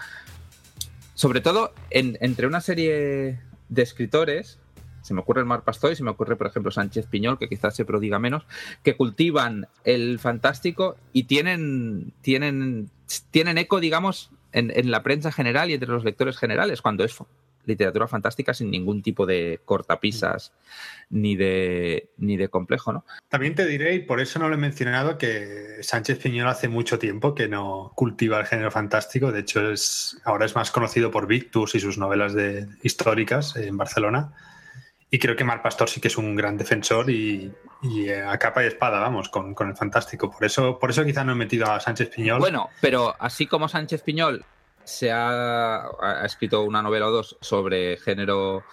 Sobre 1.14 1.42
todo 1.42 1.74
en, 1.90 2.18
entre 2.22 2.48
una 2.48 2.62
serie 2.62 3.40
de 3.68 3.82
escritores 3.82 4.58
se 5.02 5.14
me 5.14 5.22
ocurre 5.22 5.42
el 5.42 5.48
Mar 5.48 5.64
Pastor 5.64 5.92
y 5.92 5.96
se 5.96 6.04
me 6.04 6.12
ocurre, 6.12 6.36
por 6.36 6.48
ejemplo, 6.48 6.72
Sánchez 6.72 7.08
Piñol, 7.08 7.40
que 7.40 7.50
quizás 7.50 7.76
se 7.76 7.86
prodiga 7.86 8.20
menos, 8.20 8.44
que 8.84 8.96
cultivan 8.96 9.68
el 9.84 10.20
fantástico 10.20 10.98
y 11.14 11.24
tienen, 11.24 12.14
tienen, 12.22 12.90
tienen 13.32 13.58
eco, 13.58 13.80
digamos, 13.80 14.30
en, 14.52 14.72
en 14.76 14.92
la 14.92 15.02
prensa 15.02 15.32
general 15.32 15.70
y 15.70 15.74
entre 15.74 15.90
los 15.90 16.04
lectores 16.04 16.38
generales, 16.38 16.82
cuando 16.82 17.04
es 17.04 17.16
literatura 17.66 18.08
fantástica 18.08 18.54
sin 18.54 18.72
ningún 18.72 19.02
tipo 19.02 19.26
de 19.26 19.62
cortapisas 19.66 20.54
ni 21.10 21.36
de, 21.36 22.10
ni 22.18 22.38
de 22.38 22.50
complejo, 22.50 22.94
¿no? 22.94 23.06
También 23.30 23.56
te 23.56 23.66
diré, 23.66 23.96
y 23.96 24.00
por 24.00 24.20
eso 24.20 24.40
no 24.40 24.48
lo 24.48 24.56
he 24.56 24.58
mencionado, 24.58 25.18
que 25.18 25.78
Sánchez 25.82 26.20
Piñol 26.20 26.48
hace 26.48 26.68
mucho 26.68 27.00
tiempo 27.00 27.34
que 27.34 27.48
no 27.48 27.92
cultiva 27.96 28.40
el 28.40 28.46
género 28.46 28.72
fantástico. 28.72 29.32
De 29.32 29.42
hecho, 29.42 29.72
es, 29.72 30.20
ahora 30.24 30.46
es 30.46 30.56
más 30.56 30.72
conocido 30.72 31.12
por 31.12 31.28
Victus 31.28 31.76
y 31.76 31.80
sus 31.80 31.98
novelas 31.98 32.34
de, 32.34 32.68
históricas 32.84 33.56
en 33.56 33.78
Barcelona. 33.78 34.34
Y 35.12 35.18
creo 35.18 35.36
que 35.36 35.44
Mar 35.44 35.64
Pastor 35.64 35.90
sí 35.90 36.00
que 36.00 36.08
es 36.08 36.18
un 36.18 36.36
gran 36.36 36.56
defensor 36.56 37.10
y, 37.10 37.52
y 37.82 38.10
a 38.10 38.38
capa 38.38 38.64
y 38.64 38.68
espada, 38.68 39.00
vamos, 39.00 39.30
con, 39.30 39.56
con, 39.56 39.70
el 39.70 39.76
fantástico. 39.76 40.30
Por 40.30 40.46
eso, 40.46 40.78
por 40.78 40.92
eso 40.92 41.04
quizá 41.04 41.24
no 41.24 41.32
he 41.32 41.36
metido 41.36 41.66
a 41.66 41.80
Sánchez 41.80 42.10
Piñol. 42.10 42.40
Bueno, 42.40 42.70
pero 42.80 43.16
así 43.18 43.48
como 43.48 43.68
Sánchez 43.68 44.04
Piñol 44.04 44.46
se 44.90 45.12
ha, 45.12 45.86
ha 46.02 46.26
escrito 46.26 46.64
una 46.64 46.82
novela 46.82 47.08
o 47.08 47.12
dos 47.12 47.38
sobre 47.42 47.98
género, 47.98 48.64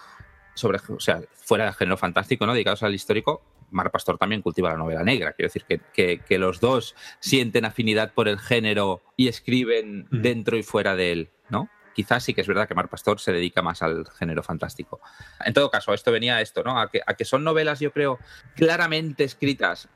sobre, 0.53 0.79
o 0.89 0.99
sea, 0.99 1.21
fuera 1.33 1.65
del 1.65 1.73
género 1.73 1.97
fantástico, 1.97 2.45
¿no? 2.45 2.53
Dedicados 2.53 2.83
al 2.83 2.95
histórico, 2.95 3.43
Mar 3.69 3.91
Pastor 3.91 4.17
también 4.17 4.41
cultiva 4.41 4.69
la 4.69 4.77
novela 4.77 5.03
negra. 5.03 5.33
Quiero 5.33 5.47
decir 5.47 5.65
que, 5.65 5.79
que, 5.93 6.19
que 6.19 6.39
los 6.39 6.59
dos 6.59 6.95
sienten 7.19 7.65
afinidad 7.65 8.13
por 8.13 8.27
el 8.27 8.39
género 8.39 9.01
y 9.15 9.27
escriben 9.27 10.07
mm. 10.09 10.21
dentro 10.21 10.57
y 10.57 10.63
fuera 10.63 10.95
de 10.95 11.11
él, 11.11 11.29
¿no? 11.49 11.69
quizás 11.97 12.23
sí 12.23 12.35
que 12.35 12.41
es 12.41 12.47
verdad 12.47 12.67
que 12.67 12.75
Mar 12.75 12.89
Pastor 12.89 13.19
se 13.19 13.33
dedica 13.33 13.63
más 13.63 13.81
al 13.81 14.05
género 14.19 14.43
fantástico. 14.43 15.01
En 15.43 15.51
todo 15.51 15.71
caso, 15.71 15.95
esto 15.95 16.11
venía 16.11 16.35
a 16.35 16.41
esto, 16.41 16.61
¿no? 16.61 16.79
A 16.79 16.91
que, 16.91 17.01
a 17.03 17.15
que 17.15 17.25
son 17.25 17.43
novelas, 17.43 17.79
yo 17.79 17.91
creo, 17.91 18.19
claramente 18.55 19.23
escritas 19.23 19.89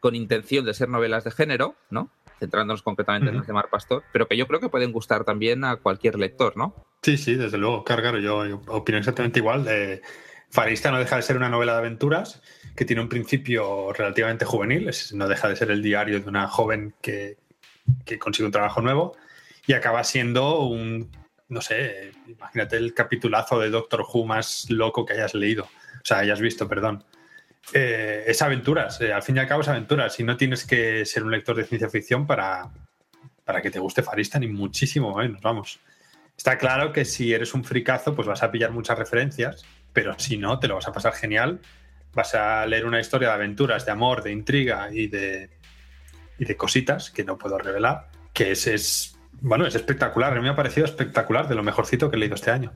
con 0.00 0.16
intención 0.16 0.64
de 0.64 0.74
ser 0.74 0.88
novelas 0.88 1.22
de 1.22 1.30
género, 1.30 1.76
¿no? 1.90 2.10
Centrándonos 2.38 2.82
concretamente 2.82 3.26
uh 3.26 3.28
-huh. 3.28 3.32
en 3.32 3.38
las 3.38 3.46
de 3.46 3.52
Mar 3.52 3.68
Pastor, 3.70 4.02
pero 4.12 4.26
que 4.28 4.36
yo 4.36 4.46
creo 4.46 4.60
que 4.60 4.68
pueden 4.68 4.92
gustar 4.92 5.24
también 5.24 5.64
a 5.64 5.76
cualquier 5.76 6.18
lector, 6.18 6.56
¿no? 6.56 6.74
Sí, 7.02 7.16
sí, 7.16 7.34
desde 7.34 7.58
luego, 7.58 7.84
Cargar, 7.84 8.18
yo, 8.18 8.46
yo 8.46 8.60
opino 8.68 8.98
exactamente 8.98 9.38
igual. 9.38 9.66
Eh, 9.68 10.02
Farista 10.50 10.90
no 10.90 10.98
deja 10.98 11.16
de 11.16 11.22
ser 11.22 11.36
una 11.36 11.48
novela 11.48 11.72
de 11.72 11.78
aventuras 11.78 12.42
que 12.76 12.84
tiene 12.84 13.02
un 13.02 13.08
principio 13.08 13.92
relativamente 13.92 14.44
juvenil, 14.44 14.88
es, 14.88 15.12
no 15.12 15.28
deja 15.28 15.48
de 15.48 15.56
ser 15.56 15.70
el 15.70 15.82
diario 15.82 16.20
de 16.20 16.28
una 16.28 16.48
joven 16.48 16.94
que, 17.00 17.38
que 18.04 18.18
consigue 18.18 18.46
un 18.46 18.52
trabajo 18.52 18.80
nuevo 18.80 19.16
y 19.66 19.72
acaba 19.74 20.02
siendo 20.04 20.60
un 20.60 21.10
no 21.48 21.60
sé, 21.60 22.12
imagínate 22.26 22.76
el 22.76 22.94
capitulazo 22.94 23.58
de 23.60 23.70
Doctor 23.70 24.04
Who 24.12 24.24
más 24.24 24.70
loco 24.70 25.04
que 25.04 25.12
hayas 25.12 25.34
leído, 25.34 25.64
o 25.64 26.04
sea, 26.04 26.18
hayas 26.18 26.40
visto, 26.40 26.68
perdón. 26.68 27.04
Eh, 27.72 28.24
es 28.26 28.42
aventuras, 28.42 29.00
eh, 29.00 29.12
al 29.12 29.22
fin 29.22 29.36
y 29.36 29.38
al 29.40 29.48
cabo 29.48 29.62
es 29.62 29.68
aventuras, 29.68 30.18
y 30.20 30.24
no 30.24 30.36
tienes 30.36 30.64
que 30.66 31.04
ser 31.04 31.24
un 31.24 31.30
lector 31.30 31.56
de 31.56 31.64
ciencia 31.64 31.88
ficción 31.88 32.26
para, 32.26 32.70
para 33.44 33.62
que 33.62 33.70
te 33.70 33.78
guste 33.78 34.02
Farista, 34.02 34.38
ni 34.38 34.48
muchísimo 34.48 35.16
menos, 35.16 35.40
vamos. 35.40 35.80
Está 36.36 36.58
claro 36.58 36.92
que 36.92 37.04
si 37.04 37.32
eres 37.32 37.54
un 37.54 37.64
fricazo, 37.64 38.14
pues 38.14 38.26
vas 38.26 38.42
a 38.42 38.50
pillar 38.50 38.70
muchas 38.70 38.98
referencias, 38.98 39.64
pero 39.92 40.18
si 40.18 40.36
no, 40.36 40.58
te 40.58 40.68
lo 40.68 40.74
vas 40.74 40.88
a 40.88 40.92
pasar 40.92 41.12
genial. 41.14 41.60
Vas 42.12 42.34
a 42.34 42.66
leer 42.66 42.86
una 42.86 43.00
historia 43.00 43.28
de 43.28 43.34
aventuras, 43.34 43.86
de 43.86 43.92
amor, 43.92 44.22
de 44.22 44.32
intriga 44.32 44.88
y 44.92 45.08
de, 45.08 45.50
y 46.38 46.44
de 46.44 46.56
cositas 46.56 47.10
que 47.10 47.24
no 47.24 47.38
puedo 47.38 47.58
revelar, 47.58 48.08
que 48.32 48.52
es, 48.52 48.66
es 48.66 49.18
bueno, 49.40 49.66
es 49.66 49.74
espectacular. 49.74 50.32
A 50.32 50.36
mí 50.36 50.42
me 50.42 50.50
ha 50.50 50.56
parecido 50.56 50.84
espectacular, 50.84 51.48
de 51.48 51.54
lo 51.54 51.62
mejorcito 51.62 52.10
que 52.10 52.16
he 52.16 52.18
leído 52.18 52.34
este 52.34 52.50
año. 52.50 52.72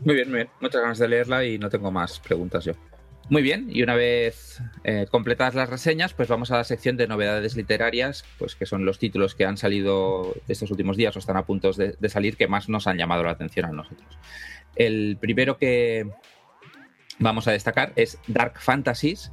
Muy 0.00 0.14
bien, 0.14 0.28
muy 0.28 0.36
bien. 0.38 0.50
Muchas 0.60 0.80
ganas 0.80 0.98
de 0.98 1.08
leerla 1.08 1.44
y 1.44 1.58
no 1.58 1.68
tengo 1.68 1.90
más 1.90 2.20
preguntas 2.20 2.64
yo. 2.64 2.72
Muy 3.30 3.40
bien, 3.40 3.68
y 3.70 3.82
una 3.82 3.94
vez 3.94 4.60
eh, 4.84 5.06
completadas 5.10 5.54
las 5.54 5.70
reseñas, 5.70 6.12
pues 6.12 6.28
vamos 6.28 6.50
a 6.50 6.58
la 6.58 6.64
sección 6.64 6.98
de 6.98 7.06
novedades 7.06 7.56
literarias, 7.56 8.22
pues 8.38 8.54
que 8.54 8.66
son 8.66 8.84
los 8.84 8.98
títulos 8.98 9.34
que 9.34 9.46
han 9.46 9.56
salido 9.56 10.34
estos 10.46 10.70
últimos 10.70 10.98
días 10.98 11.16
o 11.16 11.20
están 11.20 11.38
a 11.38 11.46
punto 11.46 11.72
de, 11.72 11.96
de 11.98 12.08
salir 12.10 12.36
que 12.36 12.48
más 12.48 12.68
nos 12.68 12.86
han 12.86 12.98
llamado 12.98 13.22
la 13.22 13.30
atención 13.30 13.64
a 13.64 13.72
nosotros. 13.72 14.18
El 14.76 15.16
primero 15.18 15.56
que 15.56 16.06
vamos 17.18 17.48
a 17.48 17.52
destacar 17.52 17.92
es 17.96 18.18
Dark 18.26 18.60
Fantasies, 18.60 19.32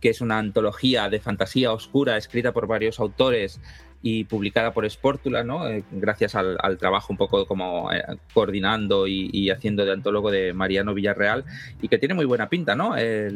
que 0.00 0.08
es 0.08 0.20
una 0.20 0.38
antología 0.38 1.08
de 1.08 1.20
fantasía 1.20 1.72
oscura 1.72 2.16
escrita 2.16 2.52
por 2.52 2.66
varios 2.66 2.98
autores 2.98 3.60
y 4.02 4.24
publicada 4.24 4.72
por 4.72 4.88
Sportula, 4.88 5.44
¿no? 5.44 5.68
Eh, 5.68 5.84
gracias 5.90 6.34
al, 6.34 6.56
trabajo 6.78 7.12
un 7.12 7.18
poco 7.18 7.46
como 7.46 7.92
eh, 7.92 8.02
coordinando 8.32 9.06
y, 9.06 9.50
haciendo 9.50 9.84
de 9.84 9.92
antólogo 9.92 10.30
de 10.30 10.52
Mariano 10.52 10.94
Villarreal 10.94 11.44
y 11.82 11.88
que 11.88 11.98
tiene 11.98 12.14
muy 12.14 12.24
buena 12.24 12.48
pinta, 12.48 12.74
¿no? 12.74 12.96
es 12.96 13.32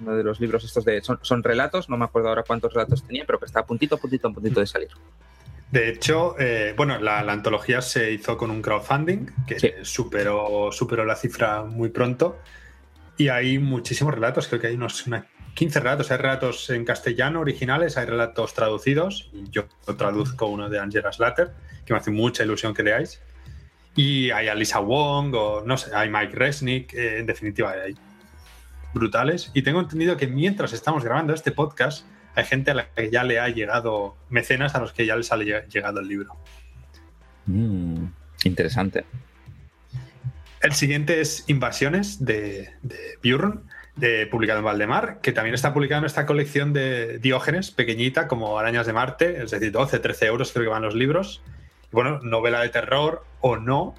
uno 0.00 0.16
de 0.16 0.22
los 0.22 0.40
libros 0.40 0.64
estos 0.64 0.84
de... 0.84 1.02
Son, 1.02 1.42
relatos, 1.42 1.88
no 1.88 1.96
me 1.96 2.04
acuerdo 2.04 2.28
ahora 2.28 2.44
cuántos 2.44 2.72
relatos 2.72 3.04
tenía, 3.04 3.24
pero 3.26 3.38
que 3.38 3.46
está 3.46 3.60
a 3.60 3.66
puntito, 3.66 3.98
puntito, 3.98 4.28
a 4.28 4.32
puntito 4.32 4.60
de 4.60 4.66
salir. 4.66 4.88
De 5.70 5.88
hecho, 5.90 6.36
eh, 6.38 6.74
bueno, 6.76 6.98
la, 6.98 7.20
antología 7.20 7.82
se 7.82 8.12
hizo 8.12 8.38
con 8.38 8.50
un 8.50 8.62
crowdfunding 8.62 9.26
que 9.46 9.80
superó, 9.82 10.70
superó 10.72 11.04
la 11.04 11.16
cifra 11.16 11.64
muy 11.64 11.90
pronto 11.90 12.38
y 13.18 13.28
hay 13.28 13.58
muchísimos 13.58 14.14
relatos, 14.14 14.46
creo 14.46 14.60
que 14.60 14.68
hay 14.68 14.74
unos, 14.74 15.06
una 15.06 15.26
15 15.56 15.80
relatos. 15.80 16.10
Hay 16.10 16.18
relatos 16.18 16.70
en 16.70 16.84
castellano 16.84 17.40
originales, 17.40 17.96
hay 17.96 18.04
relatos 18.04 18.52
traducidos. 18.52 19.30
Yo 19.50 19.64
traduzco 19.96 20.46
uno 20.46 20.68
de 20.68 20.78
Angela 20.78 21.10
Slater, 21.12 21.50
que 21.84 21.94
me 21.94 21.98
hace 21.98 22.10
mucha 22.10 22.44
ilusión 22.44 22.74
que 22.74 22.82
leáis. 22.82 23.20
Y 23.96 24.30
hay 24.30 24.48
a 24.48 24.54
Lisa 24.54 24.80
Wong, 24.80 25.34
o 25.34 25.62
no 25.64 25.78
sé, 25.78 25.94
hay 25.96 26.10
Mike 26.10 26.36
Resnick, 26.36 26.92
eh, 26.92 27.20
en 27.20 27.26
definitiva, 27.26 27.72
hay 27.72 27.96
brutales. 28.92 29.50
Y 29.54 29.62
tengo 29.62 29.80
entendido 29.80 30.18
que 30.18 30.26
mientras 30.26 30.74
estamos 30.74 31.02
grabando 31.02 31.32
este 31.32 31.52
podcast, 31.52 32.06
hay 32.34 32.44
gente 32.44 32.72
a 32.72 32.74
la 32.74 32.90
que 32.90 33.10
ya 33.10 33.24
le 33.24 33.40
ha 33.40 33.48
llegado, 33.48 34.14
mecenas 34.28 34.74
a 34.74 34.80
los 34.80 34.92
que 34.92 35.06
ya 35.06 35.16
les 35.16 35.32
ha 35.32 35.36
llegado 35.36 36.00
el 36.00 36.08
libro. 36.08 36.36
Mm, 37.46 38.04
interesante. 38.44 39.06
El 40.60 40.74
siguiente 40.74 41.22
es 41.22 41.44
Invasiones 41.46 42.22
de, 42.22 42.74
de 42.82 43.18
Bjorn 43.22 43.62
publicado 44.30 44.58
en 44.58 44.64
Valdemar, 44.64 45.20
que 45.22 45.32
también 45.32 45.54
está 45.54 45.72
publicado 45.72 46.00
en 46.00 46.06
esta 46.06 46.26
colección 46.26 46.72
de 46.72 47.18
Diógenes, 47.18 47.70
pequeñita, 47.70 48.28
como 48.28 48.58
Arañas 48.58 48.86
de 48.86 48.92
Marte, 48.92 49.42
es 49.42 49.50
decir, 49.50 49.72
12, 49.72 49.98
13 49.98 50.26
euros 50.26 50.52
creo 50.52 50.64
que 50.64 50.70
van 50.70 50.82
los 50.82 50.94
libros. 50.94 51.42
bueno, 51.92 52.20
novela 52.22 52.60
de 52.60 52.68
terror 52.68 53.24
o 53.40 53.56
no. 53.56 53.94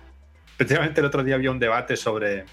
Precisamente 0.56 1.00
el 1.02 1.08
otro 1.08 1.24
día 1.24 1.36
había 1.36 1.50
un 1.50 1.60
debate 1.60 1.98
sobre 1.98 2.46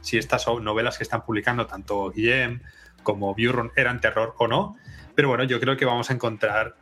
si 0.00 0.18
estas 0.18 0.46
novelas 0.60 0.96
que 0.98 1.04
están 1.04 1.24
publicando 1.24 1.66
tanto 1.66 2.10
Guillem 2.10 2.60
como 3.02 3.34
Burron 3.34 3.72
eran 3.76 4.00
terror 4.00 4.34
o 4.38 4.48
no. 4.48 4.76
Pero 5.14 5.28
bueno, 5.28 5.44
yo 5.44 5.60
creo 5.60 5.76
que 5.76 5.84
vamos 5.84 6.10
a 6.10 6.14
encontrar 6.14 6.76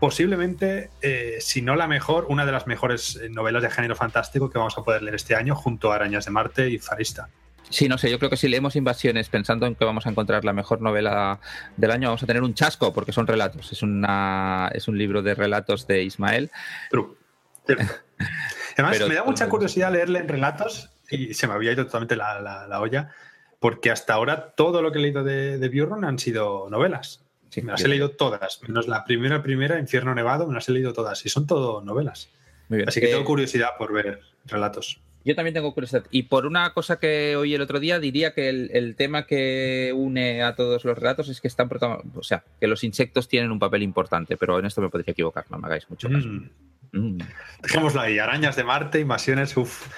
posiblemente, 0.00 0.90
eh, 1.02 1.38
si 1.40 1.62
no 1.62 1.76
la 1.76 1.86
mejor, 1.86 2.26
una 2.28 2.46
de 2.46 2.52
las 2.52 2.66
mejores 2.66 3.16
eh, 3.16 3.28
novelas 3.28 3.62
de 3.62 3.70
género 3.70 3.96
fantástico 3.96 4.50
que 4.50 4.58
vamos 4.58 4.78
a 4.78 4.82
poder 4.82 5.02
leer 5.02 5.16
este 5.16 5.34
año 5.34 5.54
junto 5.54 5.92
a 5.92 5.96
Arañas 5.96 6.24
de 6.24 6.30
Marte 6.30 6.70
y 6.70 6.78
Farista. 6.78 7.28
Sí, 7.70 7.88
no 7.88 7.98
sé, 7.98 8.10
yo 8.10 8.18
creo 8.18 8.30
que 8.30 8.36
si 8.36 8.48
leemos 8.48 8.76
Invasiones 8.76 9.28
pensando 9.28 9.66
en 9.66 9.74
que 9.74 9.84
vamos 9.84 10.06
a 10.06 10.10
encontrar 10.10 10.44
la 10.44 10.52
mejor 10.52 10.80
novela 10.80 11.40
del 11.76 11.90
año, 11.90 12.08
vamos 12.08 12.22
a 12.22 12.26
tener 12.26 12.42
un 12.42 12.54
chasco, 12.54 12.92
porque 12.92 13.12
son 13.12 13.26
relatos. 13.26 13.72
Es, 13.72 13.82
una, 13.82 14.70
es 14.72 14.88
un 14.88 14.96
libro 14.96 15.22
de 15.22 15.34
relatos 15.34 15.86
de 15.86 16.02
Ismael. 16.02 16.50
Además, 18.76 19.08
me 19.08 19.14
da 19.14 19.24
mucha 19.24 19.48
curiosidad 19.48 19.92
leerle 19.92 20.20
en 20.20 20.28
relatos 20.28 20.90
y 21.10 21.34
se 21.34 21.46
me 21.46 21.54
había 21.54 21.72
ido 21.72 21.84
totalmente 21.84 22.16
la, 22.16 22.80
olla, 22.80 23.10
porque 23.60 23.90
hasta 23.90 24.14
ahora 24.14 24.52
todo 24.56 24.82
lo 24.82 24.92
que 24.92 24.98
he 24.98 25.02
leído 25.02 25.24
de, 25.24 25.58
de 25.58 25.88
han 26.02 26.18
sido 26.18 26.68
novelas. 26.70 27.24
me 27.56 27.72
las 27.72 27.82
he 27.82 27.88
leído 27.88 28.10
todas, 28.10 28.60
menos 28.62 28.88
la 28.88 29.04
primera, 29.04 29.42
primera, 29.42 29.78
Infierno 29.78 30.14
Nevado, 30.14 30.46
me 30.46 30.54
las 30.54 30.68
he 30.68 30.72
leído 30.72 30.92
todas 30.92 31.24
y 31.26 31.28
son 31.28 31.46
todo 31.46 31.82
novelas. 31.82 32.30
Así 32.86 33.00
que 33.00 33.08
tengo 33.08 33.22
eh, 33.22 33.24
curiosidad 33.24 33.70
por 33.78 33.92
ver 33.92 34.20
relatos. 34.44 35.00
Yo 35.24 35.34
también 35.34 35.54
tengo 35.54 35.74
curiosidad. 35.74 36.04
Y 36.10 36.24
por 36.24 36.46
una 36.46 36.72
cosa 36.72 36.98
que 36.98 37.36
oí 37.36 37.54
el 37.54 37.60
otro 37.60 37.80
día, 37.80 37.98
diría 37.98 38.32
que 38.32 38.48
el, 38.48 38.94
tema 38.96 39.26
que 39.26 39.92
une 39.94 40.42
a 40.42 40.54
todos 40.54 40.84
los 40.84 40.96
relatos 40.96 41.28
es 41.28 41.40
que 41.40 41.48
están 41.48 41.68
o 42.14 42.22
sea, 42.22 42.44
que 42.60 42.66
los 42.66 42.84
insectos 42.84 43.28
tienen 43.28 43.50
un 43.50 43.58
papel 43.58 43.82
importante, 43.82 44.36
pero 44.36 44.58
en 44.58 44.66
esto 44.66 44.80
me 44.80 44.88
podría 44.88 45.12
equivocar, 45.12 45.44
no 45.50 45.58
me 45.58 45.66
hagáis 45.66 45.88
mucho 45.90 46.08
caso. 46.08 46.28
Mm. 46.28 46.50
Mm. 46.92 47.18
Dejémoslo 47.62 48.00
ahí, 48.00 48.18
arañas 48.18 48.56
de 48.56 48.64
Marte, 48.64 49.00
invasiones, 49.00 49.56
uff. 49.56 49.88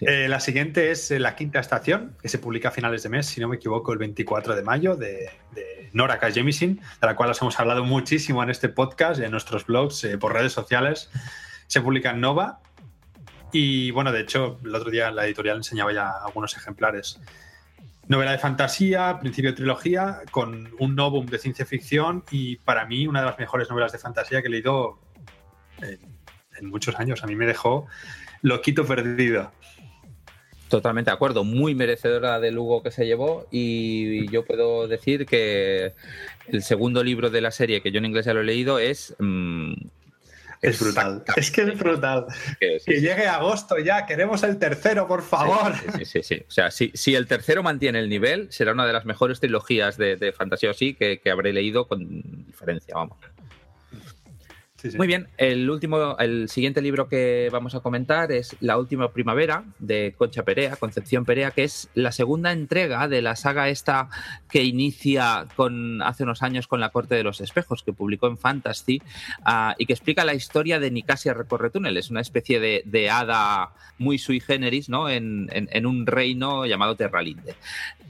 Eh, 0.00 0.28
la 0.28 0.40
siguiente 0.40 0.90
es 0.90 1.10
eh, 1.10 1.18
La 1.18 1.36
Quinta 1.36 1.60
Estación, 1.60 2.16
que 2.20 2.28
se 2.28 2.38
publica 2.38 2.68
a 2.68 2.72
finales 2.72 3.02
de 3.02 3.08
mes, 3.08 3.26
si 3.26 3.40
no 3.40 3.48
me 3.48 3.56
equivoco, 3.56 3.92
el 3.92 3.98
24 3.98 4.54
de 4.54 4.62
mayo, 4.62 4.96
de, 4.96 5.30
Nora 5.92 6.18
K. 6.18 6.32
Jemisin, 6.32 6.76
de 7.00 7.06
la 7.06 7.14
cual 7.14 7.30
os 7.30 7.40
hemos 7.40 7.58
hablado 7.60 7.84
muchísimo 7.84 8.42
en 8.42 8.50
este 8.50 8.68
podcast, 8.68 9.20
en 9.20 9.30
nuestros 9.30 9.64
blogs, 9.66 10.04
eh, 10.04 10.18
por 10.18 10.32
redes 10.32 10.52
sociales. 10.52 11.10
Se 11.68 11.80
publica 11.80 12.10
en 12.10 12.20
Nova 12.20 12.60
y 13.54 13.92
bueno, 13.92 14.10
de 14.10 14.20
hecho, 14.20 14.58
el 14.64 14.74
otro 14.74 14.90
día 14.90 15.12
la 15.12 15.26
editorial 15.26 15.58
enseñaba 15.58 15.92
ya 15.92 16.10
algunos 16.10 16.56
ejemplares. 16.56 17.20
Novela 18.08 18.32
de 18.32 18.38
fantasía, 18.38 19.16
principio 19.20 19.52
de 19.52 19.56
trilogía, 19.56 20.22
con 20.32 20.74
un 20.80 20.96
novum 20.96 21.24
de 21.26 21.38
ciencia 21.38 21.64
ficción 21.64 22.24
y 22.32 22.56
para 22.56 22.84
mí 22.84 23.06
una 23.06 23.20
de 23.20 23.26
las 23.26 23.38
mejores 23.38 23.70
novelas 23.70 23.92
de 23.92 23.98
fantasía 23.98 24.42
que 24.42 24.48
he 24.48 24.50
leído 24.50 24.98
en, 25.80 26.68
muchos 26.68 26.96
años. 26.96 27.22
A 27.22 27.28
mí 27.28 27.36
me 27.36 27.46
dejó 27.46 27.86
loquito 28.42 28.84
perdido. 28.84 29.52
Totalmente 30.68 31.12
de 31.12 31.14
acuerdo, 31.14 31.44
muy 31.44 31.76
merecedora 31.76 32.40
del 32.40 32.58
Hugo 32.58 32.82
que 32.82 32.90
se 32.90 33.06
llevó 33.06 33.46
y 33.52 34.28
yo 34.32 34.44
puedo 34.44 34.88
decir 34.88 35.26
que 35.26 35.94
el 36.48 36.64
segundo 36.64 37.04
libro 37.04 37.30
de 37.30 37.40
la 37.40 37.52
serie 37.52 37.82
que 37.82 37.92
yo 37.92 37.98
en 37.98 38.06
inglés 38.06 38.26
ya 38.26 38.34
lo 38.34 38.40
he 38.40 38.44
leído 38.44 38.80
es 38.80 39.14
mm, 39.20 39.74
es 40.68 40.80
brutal. 40.80 41.24
Es 41.36 41.50
que 41.50 41.62
es 41.62 41.78
brutal. 41.78 42.26
Que, 42.60 42.78
llegue 42.86 43.26
agosto 43.26 43.78
ya, 43.78 44.06
queremos 44.06 44.42
el 44.42 44.58
tercero, 44.58 45.06
por 45.06 45.22
favor. 45.22 45.74
Sí, 45.98 46.04
sí, 46.04 46.22
sí. 46.22 46.44
O 46.46 46.50
sea, 46.50 46.70
si, 46.70 46.90
si, 46.94 47.14
el 47.14 47.26
tercero 47.26 47.62
mantiene 47.62 48.00
el 48.00 48.08
nivel, 48.08 48.50
será 48.50 48.72
una 48.72 48.86
de 48.86 48.92
las 48.92 49.04
mejores 49.04 49.40
trilogías 49.40 49.96
de, 49.96 50.16
de 50.16 50.32
fantasía 50.32 50.70
o 50.70 50.74
sí 50.74 50.94
que, 50.94 51.20
que 51.20 51.30
habré 51.30 51.52
leído 51.52 51.86
con 51.86 52.22
diferencia, 52.46 52.94
vamos. 52.94 53.18
Muy 54.96 55.06
bien, 55.06 55.28
el 55.38 55.70
último, 55.70 56.18
el 56.18 56.48
siguiente 56.50 56.82
libro 56.82 57.08
que 57.08 57.48
vamos 57.50 57.74
a 57.74 57.80
comentar 57.80 58.30
es 58.32 58.54
La 58.60 58.76
última 58.76 59.12
primavera 59.12 59.64
de 59.78 60.14
Concha 60.16 60.42
Perea, 60.42 60.76
Concepción 60.76 61.24
Perea, 61.24 61.52
que 61.52 61.64
es 61.64 61.88
la 61.94 62.12
segunda 62.12 62.52
entrega 62.52 63.08
de 63.08 63.22
la 63.22 63.34
saga 63.34 63.70
esta 63.70 64.10
que 64.50 64.62
inicia 64.62 65.46
con 65.56 66.02
hace 66.02 66.24
unos 66.24 66.42
años 66.42 66.66
con 66.66 66.80
La 66.80 66.90
Corte 66.90 67.14
de 67.14 67.22
los 67.22 67.40
Espejos, 67.40 67.82
que 67.82 67.94
publicó 67.94 68.26
en 68.26 68.36
Fantasy 68.36 69.00
ah, 69.44 69.74
y 69.78 69.86
que 69.86 69.94
explica 69.94 70.24
la 70.24 70.34
historia 70.34 70.78
de 70.78 70.90
Nicasia 70.90 71.32
Recorre 71.32 71.70
Túneles, 71.70 72.10
una 72.10 72.20
especie 72.20 72.60
de, 72.60 73.10
hada 73.10 73.70
muy 73.98 74.18
sui 74.18 74.40
generis, 74.40 74.88
¿no? 74.88 75.08
En, 75.08 75.48
un 75.86 76.06
reino 76.06 76.66
llamado 76.66 76.94
Terralinde. 76.94 77.54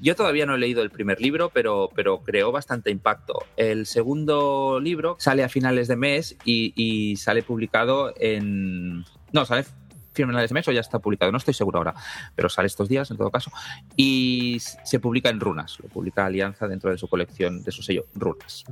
Yo 0.00 0.14
todavía 0.16 0.46
no 0.46 0.54
he 0.54 0.58
leído 0.58 0.82
el 0.82 0.90
primer 0.90 1.20
libro, 1.20 1.50
pero, 1.50 1.90
pero 1.94 2.20
creó 2.20 2.52
bastante 2.52 2.90
impacto. 2.90 3.44
El 3.56 3.86
segundo 3.86 4.80
libro 4.80 5.16
sale 5.18 5.44
a 5.44 5.48
finales 5.48 5.88
de 5.88 5.96
mes 5.96 6.36
y 6.44 7.16
sale 7.16 7.42
publicado 7.42 8.12
en... 8.18 9.04
No, 9.32 9.44
sale 9.44 9.64
finales 10.14 10.50
de 10.50 10.54
mes 10.54 10.68
o 10.68 10.72
ya 10.72 10.80
está 10.80 11.00
publicado, 11.00 11.32
no 11.32 11.38
estoy 11.38 11.54
seguro 11.54 11.78
ahora, 11.78 11.94
pero 12.34 12.48
sale 12.48 12.66
estos 12.66 12.88
días 12.88 13.10
en 13.10 13.16
todo 13.16 13.30
caso. 13.30 13.50
Y 13.96 14.58
se 14.60 15.00
publica 15.00 15.28
en 15.28 15.40
Runas, 15.40 15.78
lo 15.80 15.88
publica 15.88 16.24
Alianza 16.24 16.68
dentro 16.68 16.90
de 16.90 16.98
su 16.98 17.08
colección, 17.08 17.62
de 17.62 17.72
su 17.72 17.82
sello, 17.82 18.06
Runas. 18.14 18.64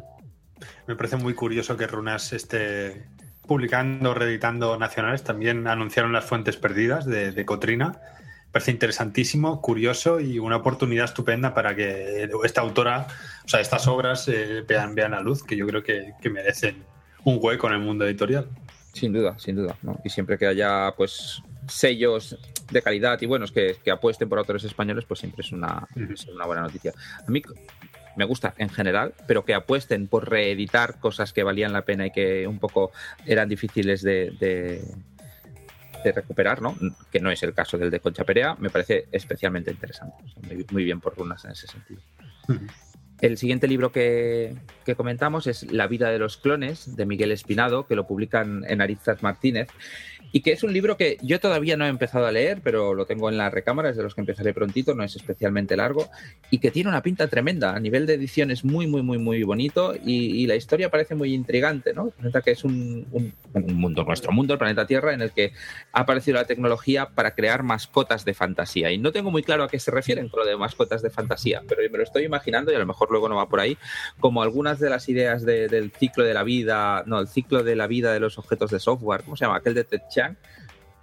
Me 0.87 0.97
parece 0.97 1.17
muy 1.17 1.35
curioso 1.35 1.77
que 1.77 1.87
Runas 1.87 2.33
esté 2.33 3.05
publicando, 3.47 4.15
reeditando 4.15 4.79
nacionales. 4.79 5.25
También 5.25 5.67
anunciaron 5.67 6.13
las 6.13 6.25
fuentes 6.25 6.57
perdidas 6.57 7.05
de, 7.05 7.45
Cotrina. 7.45 8.01
Parece 8.53 8.71
interesantísimo, 8.71 9.61
curioso 9.61 10.21
y 10.21 10.39
una 10.39 10.57
oportunidad 10.57 11.07
estupenda 11.07 11.55
para 11.55 11.75
que 11.75 12.29
esta 12.45 12.61
autora, 12.61 13.07
o 13.45 13.49
sea, 13.49 13.61
estas 13.61 13.89
obras 13.89 14.29
eh, 14.29 14.63
vean, 14.69 14.95
vean 14.95 15.13
la 15.13 15.21
luz, 15.21 15.43
que 15.43 15.57
yo 15.57 15.67
creo 15.67 15.83
que, 15.83 16.13
que 16.21 16.29
merecen 16.29 16.85
un 17.25 17.39
hueco 17.41 17.67
en 17.69 17.75
el 17.75 17.81
mundo 17.81 18.07
editorial. 18.07 18.47
Sin 18.93 19.13
duda, 19.13 19.39
sin 19.39 19.57
duda. 19.57 19.77
Y 20.05 20.11
siempre 20.11 20.37
que 20.37 20.47
haya 20.47 20.93
pues 20.97 21.43
sellos 21.67 22.37
de 22.71 22.83
calidad 22.83 23.21
y 23.21 23.27
buenos 23.27 23.53
que, 23.53 23.77
apuesten 23.91 24.29
por 24.29 24.39
autores 24.39 24.65
españoles, 24.65 25.05
pues 25.07 25.21
siempre 25.21 25.43
es 25.43 25.53
una, 25.53 25.89
una 26.33 26.47
buena 26.47 26.63
noticia. 26.63 26.93
A 27.27 27.31
mí 27.31 27.43
me 28.17 28.25
gusta 28.25 28.55
en 28.59 28.69
general, 28.69 29.15
pero 29.27 29.45
que 29.45 29.55
apuesten 29.55 30.09
por 30.09 30.29
reeditar 30.29 30.99
cosas 31.01 31.33
que 31.33 31.43
valían 31.43 31.73
la 31.73 31.83
pena 31.83 32.07
y 32.07 32.11
que 32.11 32.47
un 32.47 32.59
poco 32.59 32.93
eran 33.25 33.49
difíciles 33.49 34.03
de, 34.03 34.33
de, 34.39 34.83
recuperar, 36.11 36.61
¿no? 36.61 36.77
Que 37.13 37.21
no 37.21 37.31
es 37.31 37.43
el 37.45 37.55
caso 37.55 37.79
del 37.79 37.91
de 37.91 38.01
Concha 38.01 38.25
Perea, 38.25 38.57
me 38.59 38.71
parece 38.71 39.07
especialmente 39.13 39.71
interesante. 39.71 40.17
muy, 40.73 40.85
bien 40.85 41.01
por 41.01 41.17
runas 41.17 41.45
en 41.45 41.53
ese 41.53 41.69
sentido. 41.69 42.01
El 43.21 43.39
siguiente 43.39 43.69
libro 43.69 43.93
que, 43.93 44.57
que 44.85 44.97
comentamos 44.97 45.47
es 45.47 45.71
La 45.71 45.87
vida 45.87 46.11
de 46.11 46.19
los 46.19 46.39
clones 46.39 46.97
de 46.97 47.07
Miguel 47.07 47.31
Espinado, 47.31 47.87
que 47.87 47.95
lo 47.95 48.09
publican 48.09 48.65
en 48.67 48.81
Aristas 48.81 49.23
Martínez 49.23 49.69
y 50.33 50.41
que 50.41 50.53
es 50.53 50.63
un 50.63 50.73
libro 50.73 50.97
que 50.97 51.19
yo 51.23 51.39
todavía 51.39 51.77
no 51.77 51.85
he 51.85 51.89
empezado 51.89 52.27
a 52.27 52.33
leer, 52.33 52.61
pero 52.65 52.95
lo 52.95 53.05
tengo 53.05 53.29
en 53.29 53.37
la 53.37 53.51
recámara, 53.51 53.91
es 53.91 53.97
de 53.97 54.03
los 54.03 54.15
que 54.15 54.23
empezaré 54.23 54.55
prontito, 54.55 54.95
no 54.95 55.05
es 55.05 55.15
especialmente 55.15 55.77
largo, 55.77 56.09
y 56.51 56.59
que 56.59 56.71
tiene 56.71 56.89
una 56.89 57.03
pinta 57.03 57.29
tremenda. 57.29 57.75
A 57.75 57.81
nivel 57.81 58.07
de 58.07 58.15
edición 58.15 58.51
es 58.51 58.65
muy, 58.65 58.87
muy, 58.87 59.03
muy, 59.03 59.19
muy 59.19 59.43
bonito 59.43 59.95
y, 59.95 60.43
la 60.43 60.57
historia 60.57 60.91
parece 60.91 61.15
muy 61.15 61.35
intrigante, 61.35 61.93
¿no? 61.95 62.11
Presenta 62.11 62.41
que 62.41 62.51
es 62.51 62.65
un, 62.65 63.07
mundo, 63.55 64.03
nuestro 64.05 64.33
mundo, 64.33 64.55
el 64.55 64.59
planeta 64.59 64.87
Tierra, 64.87 65.15
en 65.15 65.23
el 65.23 65.31
que 65.31 65.53
ha 65.93 66.01
aparecido 66.01 66.37
la 66.39 66.47
tecnología 66.47 67.11
para 67.11 67.35
crear 67.35 67.63
mascotas 67.63 68.25
de 68.25 68.35
fantasía. 68.35 68.91
Y 68.91 68.99
no 68.99 69.13
tengo 69.13 69.31
muy 69.31 69.43
claro 69.43 69.63
a 69.63 69.69
qué 69.69 69.79
se 69.79 69.91
refieren 69.91 70.29
con 70.29 70.41
lo 70.41 70.47
de 70.47 70.57
mascotas 70.57 71.01
de 71.01 71.11
fantasía, 71.11 71.63
pero 71.69 71.81
me 71.91 71.99
lo 71.99 72.03
estoy 72.03 72.25
imaginando 72.25 72.73
y 72.73 72.75
a 72.75 72.79
lo 72.79 72.87
mejor 72.87 73.11
luego 73.11 73.29
no 73.29 73.37
va 73.37 73.49
por 73.49 73.61
ahí, 73.61 73.77
como 74.19 74.43
algunas 74.43 74.81
de 74.81 74.91
las 74.91 75.09
ideas 75.09 75.45
del 75.45 75.93
ciclo 75.93 76.25
de 76.25 76.35
la 76.35 76.43
vida, 76.43 77.05
no, 77.07 77.21
el 77.21 77.29
ciclo 77.29 77.63
de 77.63 77.77
la 77.77 77.87
vida 77.87 78.13
de 78.13 78.21
los 78.21 78.39
objetos 78.39 78.71
de 78.71 78.81
software, 78.81 79.23
¿cómo 79.23 79.37
se 79.37 79.45
llama? 79.45 79.59
Aquel 79.59 79.75
de 79.75 79.85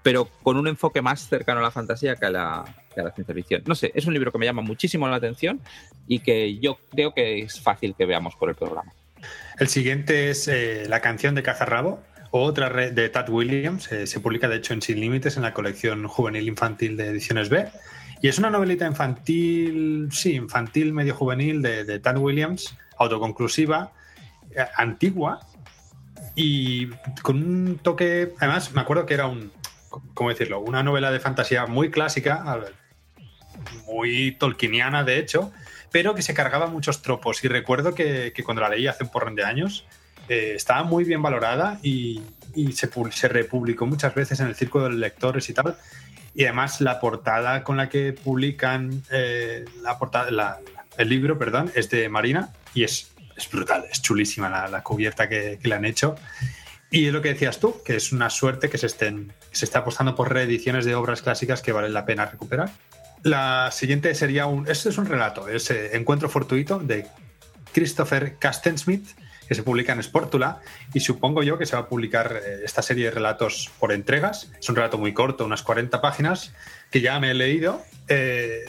Pero 0.01 0.25
con 0.43 0.58
un 0.58 0.67
enfoque 0.67 1.01
más 1.01 1.27
cercano 1.27 1.60
a 1.60 1.63
la 1.63 1.71
fantasía 1.71 2.15
que 2.15 2.25
a 2.25 2.29
la, 2.29 2.65
ciencia 3.15 3.36
ficción. 3.36 3.63
No 3.65 3.75
sé, 3.75 3.91
es 3.93 4.05
un 4.05 4.13
libro 4.13 4.32
que 4.32 4.38
me 4.38 4.45
llama 4.45 4.62
muchísimo 4.62 5.08
la 5.08 5.17
atención 5.17 5.62
y 6.08 6.19
que 6.19 6.58
yo 6.60 6.77
creo 6.89 7.13
que 7.13 7.41
es 7.41 7.60
fácil 7.60 7.95
que 7.97 8.05
veamos 8.05 8.36
por 8.36 8.49
el 8.49 8.55
programa. 8.55 8.93
El 9.60 9.67
siguiente 9.67 10.29
es 10.29 10.47
eh, 10.47 10.86
La 10.88 11.01
canción 11.01 11.36
de 11.36 11.43
Cazarrabo, 11.43 12.01
otra 12.32 12.69
de 12.69 13.10
Tad 13.10 13.29
Williams. 13.29 13.91
Eh, 13.91 14.08
se 14.08 14.19
publica, 14.19 14.47
de 14.47 14.58
hecho, 14.58 14.73
en 14.73 14.82
Sin 14.82 14.99
Límites 14.99 15.36
en 15.36 15.43
la 15.43 15.53
colección 15.53 16.08
juvenil 16.08 16.47
infantil 16.47 16.95
de 16.95 17.08
Ediciones 17.08 17.49
B. 17.49 17.67
Y 18.21 18.27
es 18.27 18.38
una 18.38 18.49
novelita 18.49 18.86
infantil, 18.86 20.10
sí, 20.12 20.34
infantil 20.34 20.93
medio 20.93 21.15
juvenil 21.15 21.62
de, 21.62 21.86
de 21.86 21.99
Tad 21.99 22.17
Williams, 22.17 22.75
autoconclusiva, 22.97 23.93
eh, 24.51 24.65
antigua, 24.75 25.39
y 26.41 26.88
con 27.21 27.43
un 27.43 27.80
toque, 27.80 28.32
además 28.39 28.71
me 28.71 28.80
acuerdo 28.80 29.06
que 29.06 29.13
era 29.13 29.28
un, 29.28 29.52
¿cómo 30.13 30.30
decirlo? 30.30 30.62
Una 30.62 30.84
novela 30.84 31.12
de 31.12 31.19
fantasía 31.19 31.65
muy 31.65 31.91
clásica, 31.91 32.62
muy 33.86 34.32
tolkieniana 34.39 35.04
de 35.04 35.19
hecho, 35.19 35.52
pero 35.91 36.15
que 36.15 36.21
se 36.21 36.34
cargaba 36.34 36.67
muchos 36.67 37.02
tropos. 37.02 37.43
Y 37.43 37.49
recuerdo 37.49 37.93
que, 37.93 38.32
cuando 38.45 38.62
la 38.62 38.69
leí 38.69 38.88
hace 38.88 39.04
un 39.04 39.12
porrón 39.12 39.36
de 39.36 39.43
años, 39.43 39.84
eh, 40.30 40.54
estaba 40.56 40.84
muy 40.84 41.04
bien 41.04 41.21
valorada 41.21 41.78
y, 41.84 42.21
se, 42.73 42.89
se, 43.12 43.28
republicó 43.28 43.86
muchas 43.86 44.15
veces 44.15 44.39
en 44.39 44.47
el 44.47 44.56
círculo 44.56 44.86
de 44.86 44.95
lectores 44.95 45.49
y 45.49 45.54
tal. 45.54 45.75
Y 46.34 46.45
además 46.45 46.80
la 46.80 47.02
portada 47.02 47.65
con 47.65 47.75
la 47.75 47.89
que 47.89 48.13
publican 48.13 49.04
eh, 49.12 49.65
la 49.82 49.99
portada, 49.99 50.62
el 50.97 51.10
libro, 51.10 51.38
perdón, 51.38 51.69
es 51.75 51.89
de 51.89 52.08
Marina 52.08 52.54
y 52.73 52.86
es 52.86 53.09
es 53.39 53.49
brutal, 53.49 53.86
es 53.89 54.02
chulísima 54.02 54.67
la, 54.67 54.84
cubierta 54.84 55.28
que, 55.28 55.60
le 55.62 55.75
han 55.75 55.86
hecho. 55.86 56.15
Y 56.91 57.08
es 57.08 57.13
lo 57.13 57.21
que 57.21 57.30
decías 57.30 57.60
tú, 57.60 57.82
que 57.84 57.95
es 57.95 58.12
una 58.12 58.30
suerte 58.30 58.69
que 58.69 58.78
se, 58.78 58.88
estén, 58.88 59.34
se 59.52 59.65
está 59.65 59.80
apostando 59.80 60.15
por 60.15 60.32
reediciones 60.32 60.86
de 60.86 60.95
obras 60.95 61.21
clásicas 61.21 61.62
que 61.62 61.71
valen 61.71 61.93
la 61.93 62.06
pena 62.06 62.25
recuperar. 62.25 62.71
La 63.23 63.69
siguiente 63.71 64.13
sería 64.15 64.45
un. 64.45 64.67
Este 64.67 64.89
es 64.89 64.97
un 64.97 65.06
relato, 65.06 65.47
es 65.47 65.69
eh, 65.71 65.95
Encuentro 65.95 66.30
Fortuito 66.30 66.80
de 66.80 67.06
Christopher 67.73 68.38
Castensmith, 68.39 69.08
que 69.47 69.56
se 69.56 69.63
publica 69.63 69.93
en 69.93 70.02
Sportula. 70.02 70.62
Y 70.93 71.02
supongo 71.02 71.43
yo 71.43 71.58
que 71.58 71.65
se 71.65 71.75
va 71.75 71.84
a 71.84 71.88
publicar 71.88 72.41
eh, 72.43 72.62
esta 72.63 72.82
serie 72.82 73.06
de 73.06 73.12
relatos 73.12 73.71
por 73.80 73.91
entregas. 73.91 74.52
Es 74.60 74.69
un 74.69 74.75
relato 74.75 74.97
muy 74.97 75.13
corto, 75.13 75.45
unas 75.45 75.63
40 75.63 76.02
páginas, 76.02 76.54
que 76.91 77.02
ya 77.02 77.19
me 77.19 77.32
he 77.32 77.34
leído. 77.34 77.84
Eh, 78.08 78.65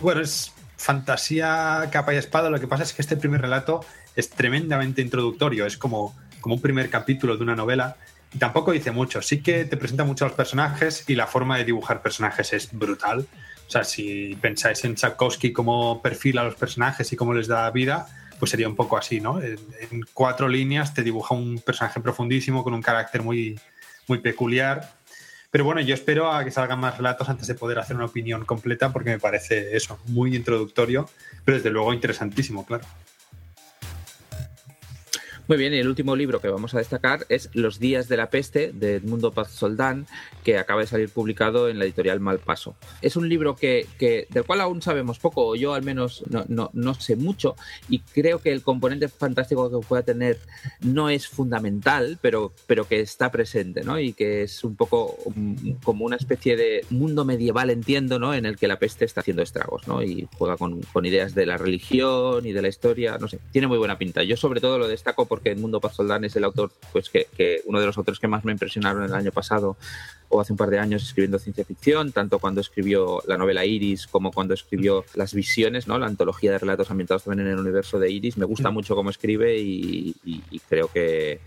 bueno, 0.00 0.20
es 0.20 0.53
fantasía 0.84 1.88
capa 1.90 2.12
y 2.12 2.18
espada, 2.18 2.50
lo 2.50 2.60
que 2.60 2.68
pasa 2.68 2.82
es 2.82 2.92
que 2.92 3.00
este 3.00 3.16
primer 3.16 3.40
relato 3.40 3.80
es 4.14 4.28
tremendamente 4.28 5.00
introductorio, 5.00 5.64
es 5.64 5.78
como, 5.78 6.14
como 6.42 6.56
un 6.56 6.60
primer 6.60 6.90
capítulo 6.90 7.38
de 7.38 7.42
una 7.42 7.56
novela 7.56 7.96
y 8.34 8.38
tampoco 8.38 8.72
dice 8.72 8.90
mucho, 8.90 9.22
sí 9.22 9.42
que 9.42 9.64
te 9.64 9.78
presenta 9.78 10.04
mucho 10.04 10.26
a 10.26 10.28
los 10.28 10.36
personajes 10.36 11.04
y 11.08 11.14
la 11.14 11.26
forma 11.26 11.56
de 11.56 11.64
dibujar 11.64 12.02
personajes 12.02 12.52
es 12.52 12.70
brutal. 12.72 13.26
O 13.66 13.70
sea, 13.70 13.82
si 13.84 14.36
pensáis 14.42 14.84
en 14.84 14.94
Tchaikovsky 14.96 15.52
cómo 15.52 16.02
perfila 16.02 16.42
a 16.42 16.44
los 16.44 16.56
personajes 16.56 17.10
y 17.12 17.16
cómo 17.16 17.32
les 17.32 17.46
da 17.46 17.70
vida, 17.70 18.06
pues 18.38 18.50
sería 18.50 18.68
un 18.68 18.76
poco 18.76 18.98
así, 18.98 19.20
¿no? 19.20 19.40
En, 19.40 19.58
cuatro 20.12 20.48
líneas 20.48 20.92
te 20.92 21.02
dibuja 21.02 21.34
un 21.34 21.60
personaje 21.60 22.00
profundísimo 22.00 22.62
con 22.62 22.74
un 22.74 22.82
carácter 22.82 23.22
muy, 23.22 23.58
muy 24.06 24.18
peculiar 24.18 24.92
pero 25.54 25.64
bueno, 25.64 25.80
yo 25.82 25.94
espero 25.94 26.32
a 26.32 26.44
que 26.44 26.50
salgan 26.50 26.80
más 26.80 26.96
relatos 26.96 27.28
antes 27.28 27.46
de 27.46 27.54
poder 27.54 27.78
hacer 27.78 27.94
una 27.94 28.06
opinión 28.06 28.44
completa 28.44 28.92
porque 28.92 29.10
me 29.10 29.20
parece 29.20 29.76
eso, 29.76 30.00
muy 30.06 30.34
introductorio, 30.34 31.08
pero 31.44 31.58
desde 31.58 31.70
luego 31.70 31.94
interesantísimo, 31.94 32.66
claro. 32.66 32.84
Muy 35.46 35.58
bien, 35.58 35.74
y 35.74 35.76
el 35.76 35.88
último 35.88 36.16
libro 36.16 36.40
que 36.40 36.48
vamos 36.48 36.72
a 36.72 36.78
destacar 36.78 37.26
es 37.28 37.50
Los 37.52 37.78
días 37.78 38.08
de 38.08 38.16
la 38.16 38.30
peste 38.30 38.72
de 38.72 38.94
Edmundo 38.94 39.30
Paz 39.30 39.50
Soldán, 39.50 40.06
que 40.42 40.56
acaba 40.56 40.80
de 40.80 40.86
salir 40.86 41.10
publicado 41.10 41.68
en 41.68 41.78
la 41.78 41.84
editorial 41.84 42.18
Malpaso. 42.18 42.76
Es 43.02 43.14
un 43.14 43.28
libro 43.28 43.54
que, 43.54 43.86
del 44.30 44.44
cual 44.44 44.62
aún 44.62 44.80
sabemos 44.80 45.18
poco, 45.18 45.46
o 45.46 45.54
yo 45.54 45.74
al 45.74 45.82
menos 45.82 46.24
no, 46.48 46.94
sé 46.94 47.16
mucho, 47.16 47.56
y 47.90 47.98
creo 47.98 48.38
que 48.38 48.52
el 48.52 48.62
componente 48.62 49.08
fantástico 49.08 49.70
que 49.70 49.86
pueda 49.86 50.02
tener 50.02 50.38
no 50.80 51.10
es 51.10 51.28
fundamental, 51.28 52.18
pero, 52.22 52.54
pero 52.66 52.88
que 52.88 53.00
está 53.00 53.30
presente, 53.30 53.84
¿no? 53.84 54.00
Y 54.00 54.14
que 54.14 54.44
es 54.44 54.64
un 54.64 54.76
poco 54.76 55.18
como 55.82 56.06
una 56.06 56.16
especie 56.16 56.56
de 56.56 56.86
mundo 56.88 57.26
medieval, 57.26 57.68
entiendo, 57.68 58.18
¿no? 58.18 58.32
En 58.32 58.46
el 58.46 58.56
que 58.56 58.66
la 58.66 58.78
peste 58.78 59.04
está 59.04 59.20
haciendo 59.20 59.42
estragos, 59.42 59.86
¿no? 59.88 60.02
Y 60.02 60.26
juega 60.38 60.56
con, 60.56 60.80
con 60.80 61.04
ideas 61.04 61.34
de 61.34 61.44
la 61.44 61.58
religión 61.58 62.46
y 62.46 62.52
de 62.52 62.62
la 62.62 62.68
historia, 62.68 63.18
no 63.18 63.28
sé, 63.28 63.40
tiene 63.52 63.66
muy 63.66 63.76
buena 63.76 63.98
pinta. 63.98 64.22
Yo 64.22 64.38
sobre 64.38 64.62
todo 64.62 64.78
lo 64.78 64.88
destaco 64.88 65.26
porque 65.34 65.50
Edmundo 65.50 65.80
Paz 65.80 65.96
Soldán 65.96 66.24
es 66.24 66.36
el 66.36 66.44
autor, 66.44 66.70
pues 66.92 67.10
que, 67.10 67.60
uno 67.66 67.80
de 67.80 67.86
los 67.86 67.98
autores 67.98 68.20
que 68.20 68.28
más 68.28 68.44
me 68.44 68.52
impresionaron 68.52 69.02
el 69.02 69.12
año 69.12 69.32
pasado 69.32 69.76
o 70.28 70.40
hace 70.40 70.52
un 70.52 70.56
par 70.56 70.70
de 70.70 70.78
años 70.78 71.02
escribiendo 71.02 71.40
ciencia 71.40 71.64
ficción, 71.64 72.12
tanto 72.12 72.38
cuando 72.38 72.60
escribió 72.60 73.20
la 73.26 73.36
novela 73.36 73.64
Iris 73.64 74.06
como 74.06 74.30
cuando 74.30 74.54
escribió 74.54 75.04
Las 75.14 75.34
Visiones, 75.34 75.88
¿no? 75.88 75.98
la 75.98 76.06
antología 76.06 76.52
de 76.52 76.58
relatos 76.60 76.88
ambientados 76.92 77.24
también 77.24 77.48
en 77.48 77.54
el 77.54 77.58
universo 77.58 77.98
de 77.98 78.12
Iris. 78.12 78.38
Me 78.38 78.44
gusta 78.44 78.70
mm. 78.70 78.74
mucho 78.74 78.94
cómo 78.94 79.10
escribe 79.10 79.58
y, 79.58 80.14
creo 80.68 80.86
que, 80.86 81.40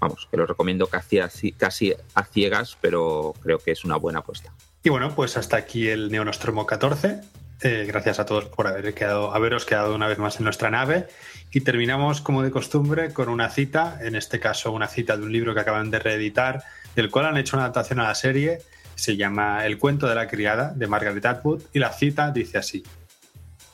vamos, 0.00 0.26
que 0.30 0.38
lo 0.38 0.46
recomiendo 0.46 0.86
casi, 0.86 1.52
casi 1.52 1.94
a 2.14 2.24
ciegas, 2.24 2.78
pero 2.80 3.34
creo 3.42 3.58
que 3.58 3.72
es 3.72 3.84
una 3.84 3.96
buena 3.96 4.20
apuesta. 4.20 4.50
Y 4.82 4.88
bueno, 4.88 5.14
pues 5.14 5.36
hasta 5.36 5.58
aquí 5.58 5.88
el 5.88 6.10
Neonostromo 6.10 6.64
14. 6.64 7.20
Eh, 7.62 7.84
gracias 7.88 8.18
a 8.18 8.26
todos 8.26 8.46
por 8.46 8.66
haber 8.66 8.92
quedado, 8.92 9.34
haberos 9.34 9.64
quedado 9.64 9.94
una 9.94 10.06
vez 10.06 10.18
más 10.18 10.38
en 10.38 10.44
nuestra 10.44 10.70
nave. 10.70 11.08
Y 11.50 11.62
terminamos, 11.62 12.20
como 12.20 12.42
de 12.42 12.50
costumbre, 12.50 13.12
con 13.12 13.28
una 13.28 13.48
cita, 13.48 13.98
en 14.02 14.14
este 14.14 14.40
caso 14.40 14.72
una 14.72 14.88
cita 14.88 15.16
de 15.16 15.22
un 15.22 15.32
libro 15.32 15.54
que 15.54 15.60
acaban 15.60 15.90
de 15.90 15.98
reeditar, 15.98 16.62
del 16.94 17.10
cual 17.10 17.26
han 17.26 17.36
hecho 17.38 17.56
una 17.56 17.64
adaptación 17.64 18.00
a 18.00 18.04
la 18.04 18.14
serie. 18.14 18.58
Se 18.94 19.16
llama 19.16 19.64
El 19.64 19.78
cuento 19.78 20.06
de 20.06 20.14
la 20.14 20.28
criada, 20.28 20.72
de 20.74 20.86
Margaret 20.86 21.24
Atwood, 21.24 21.62
y 21.72 21.78
la 21.78 21.92
cita 21.92 22.30
dice 22.30 22.58
así. 22.58 22.82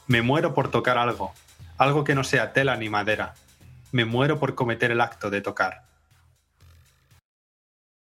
Me 0.06 0.22
muero 0.22 0.54
por 0.54 0.70
tocar 0.70 0.98
algo, 0.98 1.32
algo 1.76 2.04
que 2.04 2.14
no 2.14 2.22
sea 2.22 2.52
tela 2.52 2.76
ni 2.76 2.88
madera. 2.88 3.34
Me 3.90 4.04
muero 4.04 4.38
por 4.38 4.54
cometer 4.54 4.90
el 4.90 5.00
acto 5.00 5.30
de 5.30 5.40
tocar. 5.40 5.91